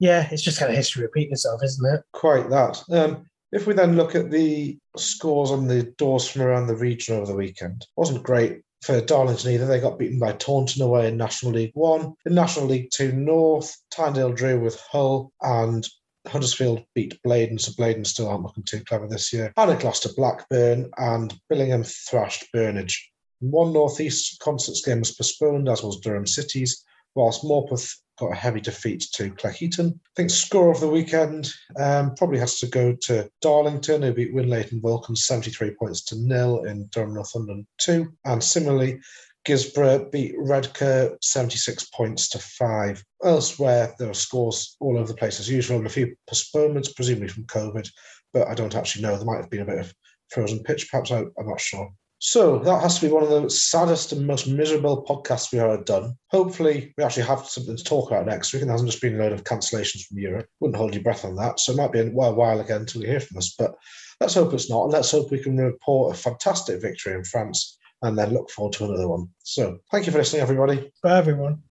yeah, 0.00 0.28
it's 0.30 0.42
just 0.42 0.58
kind 0.58 0.70
of 0.70 0.76
history 0.76 1.02
repeating 1.02 1.32
itself, 1.32 1.62
isn't 1.62 1.94
it? 1.94 2.02
Quite 2.12 2.50
that. 2.50 2.82
Um, 2.90 3.26
if 3.52 3.66
we 3.66 3.74
then 3.74 3.96
look 3.96 4.14
at 4.14 4.30
the 4.30 4.78
scores 4.96 5.50
on 5.50 5.68
the 5.68 5.84
doors 5.98 6.28
from 6.28 6.42
around 6.42 6.66
the 6.66 6.76
region 6.76 7.16
over 7.16 7.26
the 7.26 7.36
weekend, 7.36 7.86
wasn't 7.96 8.22
great 8.22 8.62
for 8.82 9.00
Darlington 9.00 9.52
either. 9.52 9.66
They 9.66 9.78
got 9.78 9.98
beaten 9.98 10.18
by 10.18 10.32
Taunton 10.32 10.82
away 10.82 11.08
in 11.08 11.16
National 11.16 11.52
League 11.52 11.72
One. 11.74 12.14
In 12.26 12.34
National 12.34 12.66
League 12.66 12.90
Two 12.90 13.12
North, 13.12 13.76
Tynedale 13.94 14.34
drew 14.34 14.58
with 14.58 14.80
Hull 14.90 15.32
and 15.40 15.86
Huddersfield 16.26 16.84
beat 16.94 17.18
Blaydon, 17.26 17.60
so 17.60 17.72
Blaydon 17.72 18.06
still 18.06 18.28
aren't 18.28 18.44
looking 18.44 18.64
too 18.64 18.82
clever 18.84 19.08
this 19.08 19.32
year. 19.32 19.52
Lost 19.56 20.04
to 20.04 20.12
Blackburn, 20.14 20.90
and 20.96 21.34
Billingham 21.50 21.84
thrashed 22.08 22.46
Burnage. 22.54 22.96
One 23.40 23.72
North 23.72 24.00
East 24.00 24.38
Consett's 24.40 24.84
game 24.84 25.00
was 25.00 25.14
postponed, 25.14 25.68
as 25.68 25.82
was 25.82 26.00
Durham 26.00 26.26
City's, 26.26 26.84
whilst 27.14 27.42
Morpeth 27.42 27.92
got 28.18 28.32
a 28.32 28.36
heavy 28.36 28.60
defeat 28.60 29.06
to 29.14 29.30
Cleckheaton. 29.30 29.94
I 29.94 30.10
think 30.14 30.30
score 30.30 30.70
of 30.70 30.80
the 30.80 30.88
weekend 30.88 31.52
um, 31.76 32.14
probably 32.14 32.38
has 32.38 32.58
to 32.60 32.66
go 32.66 32.94
to 33.02 33.28
Darlington, 33.40 34.02
who 34.02 34.12
beat 34.12 34.34
Winlaton 34.34 34.80
Vulcan 34.80 35.16
73 35.16 35.72
points 35.72 36.04
to 36.04 36.16
nil 36.16 36.64
in 36.64 36.86
Durham 36.92 37.14
Northumberland 37.14 37.66
2. 37.78 38.12
And 38.24 38.42
similarly, 38.42 39.00
Guisborough 39.44 40.10
beat 40.10 40.34
Redcar 40.38 41.18
76 41.20 41.84
points 41.90 42.28
to 42.28 42.38
five. 42.38 43.04
Elsewhere, 43.24 43.94
there 43.98 44.10
are 44.10 44.14
scores 44.14 44.76
all 44.80 44.96
over 44.96 45.08
the 45.08 45.18
place 45.18 45.40
as 45.40 45.50
usual, 45.50 45.78
and 45.78 45.86
a 45.86 45.90
few 45.90 46.14
postponements, 46.28 46.92
presumably 46.92 47.28
from 47.28 47.44
COVID, 47.44 47.88
but 48.32 48.46
I 48.46 48.54
don't 48.54 48.76
actually 48.76 49.02
know. 49.02 49.16
There 49.16 49.24
might 49.24 49.40
have 49.40 49.50
been 49.50 49.62
a 49.62 49.66
bit 49.66 49.80
of 49.80 49.94
frozen 50.30 50.62
pitch, 50.62 50.90
perhaps. 50.90 51.10
I, 51.10 51.20
am 51.20 51.32
not 51.38 51.60
sure. 51.60 51.92
So 52.20 52.60
that 52.60 52.82
has 52.82 53.00
to 53.00 53.06
be 53.06 53.12
one 53.12 53.24
of 53.24 53.30
the 53.30 53.50
saddest 53.50 54.12
and 54.12 54.24
most 54.24 54.46
miserable 54.46 55.04
podcasts 55.04 55.50
we've 55.50 55.60
ever 55.60 55.82
done. 55.82 56.16
Hopefully, 56.30 56.94
we 56.96 57.02
actually 57.02 57.24
have 57.24 57.44
something 57.48 57.76
to 57.76 57.82
talk 57.82 58.12
about 58.12 58.26
next 58.26 58.52
week, 58.52 58.62
and 58.62 58.68
there 58.68 58.74
hasn't 58.74 58.92
just 58.92 59.02
been 59.02 59.16
a 59.16 59.18
load 59.24 59.32
of 59.32 59.42
cancellations 59.42 60.06
from 60.06 60.18
Europe. 60.18 60.46
Wouldn't 60.60 60.76
hold 60.76 60.94
your 60.94 61.02
breath 61.02 61.24
on 61.24 61.34
that. 61.36 61.58
So 61.58 61.72
it 61.72 61.78
might 61.78 61.90
be 61.90 61.98
a 61.98 62.06
while, 62.06 62.36
while 62.36 62.60
again 62.60 62.82
until 62.82 63.00
we 63.00 63.08
hear 63.08 63.18
from 63.18 63.38
us. 63.38 63.56
But 63.58 63.74
let's 64.20 64.34
hope 64.34 64.54
it's 64.54 64.70
not, 64.70 64.84
and 64.84 64.92
let's 64.92 65.10
hope 65.10 65.32
we 65.32 65.42
can 65.42 65.56
report 65.56 66.14
a 66.14 66.18
fantastic 66.18 66.80
victory 66.80 67.14
in 67.14 67.24
France 67.24 67.76
and 68.02 68.18
then 68.18 68.32
look 68.32 68.50
forward 68.50 68.74
to 68.74 68.84
another 68.84 69.08
one. 69.08 69.28
So 69.42 69.78
thank 69.90 70.06
you 70.06 70.12
for 70.12 70.18
listening, 70.18 70.42
everybody. 70.42 70.92
Bye, 71.02 71.18
everyone. 71.18 71.60